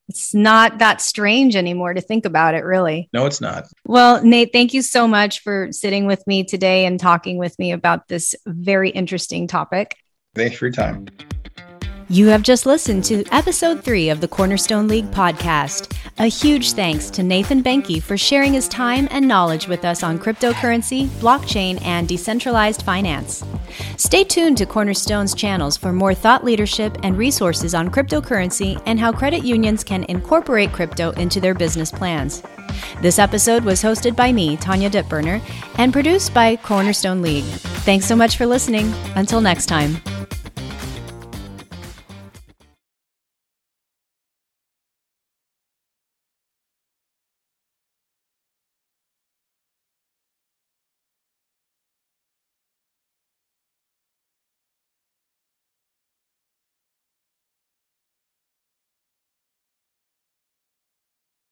It's 0.08 0.34
not 0.34 0.78
that 0.78 1.00
strange 1.00 1.56
anymore 1.56 1.94
to 1.94 2.00
think 2.00 2.26
about 2.26 2.54
it, 2.54 2.64
really. 2.64 3.08
No, 3.12 3.24
it's 3.24 3.40
not. 3.40 3.64
Well, 3.86 4.22
Nate, 4.22 4.52
thank 4.52 4.74
you 4.74 4.82
so 4.82 5.08
much 5.08 5.40
for 5.40 5.68
sitting 5.70 6.06
with 6.06 6.26
me 6.26 6.44
today 6.44 6.84
and 6.84 7.00
talking 7.00 7.38
with 7.38 7.58
me 7.58 7.72
about 7.72 8.08
this 8.08 8.34
very 8.46 8.90
interesting 8.90 9.46
topic. 9.46 9.96
Thanks 10.34 10.56
for 10.56 10.66
your 10.66 10.72
time. 10.72 11.06
You 12.12 12.26
have 12.26 12.42
just 12.42 12.66
listened 12.66 13.04
to 13.04 13.24
episode 13.32 13.82
three 13.82 14.10
of 14.10 14.20
the 14.20 14.28
Cornerstone 14.28 14.86
League 14.86 15.10
podcast. 15.12 15.96
A 16.18 16.26
huge 16.26 16.72
thanks 16.72 17.08
to 17.08 17.22
Nathan 17.22 17.62
Behncke 17.62 18.02
for 18.02 18.18
sharing 18.18 18.52
his 18.52 18.68
time 18.68 19.08
and 19.10 19.26
knowledge 19.26 19.66
with 19.66 19.82
us 19.86 20.02
on 20.02 20.18
cryptocurrency, 20.18 21.06
blockchain, 21.22 21.82
and 21.82 22.06
decentralized 22.06 22.82
finance. 22.82 23.42
Stay 23.96 24.24
tuned 24.24 24.58
to 24.58 24.66
Cornerstone's 24.66 25.34
channels 25.34 25.78
for 25.78 25.90
more 25.90 26.12
thought 26.12 26.44
leadership 26.44 26.98
and 27.02 27.16
resources 27.16 27.74
on 27.74 27.90
cryptocurrency 27.90 28.78
and 28.84 29.00
how 29.00 29.10
credit 29.10 29.42
unions 29.42 29.82
can 29.82 30.04
incorporate 30.04 30.70
crypto 30.70 31.12
into 31.12 31.40
their 31.40 31.54
business 31.54 31.90
plans. 31.90 32.42
This 33.00 33.18
episode 33.18 33.64
was 33.64 33.82
hosted 33.82 34.14
by 34.14 34.32
me, 34.32 34.58
Tanya 34.58 34.90
Ditburner, 34.90 35.40
and 35.78 35.94
produced 35.94 36.34
by 36.34 36.56
Cornerstone 36.56 37.22
League. 37.22 37.44
Thanks 37.86 38.04
so 38.04 38.14
much 38.14 38.36
for 38.36 38.44
listening. 38.44 38.92
Until 39.16 39.40
next 39.40 39.64
time. 39.64 39.96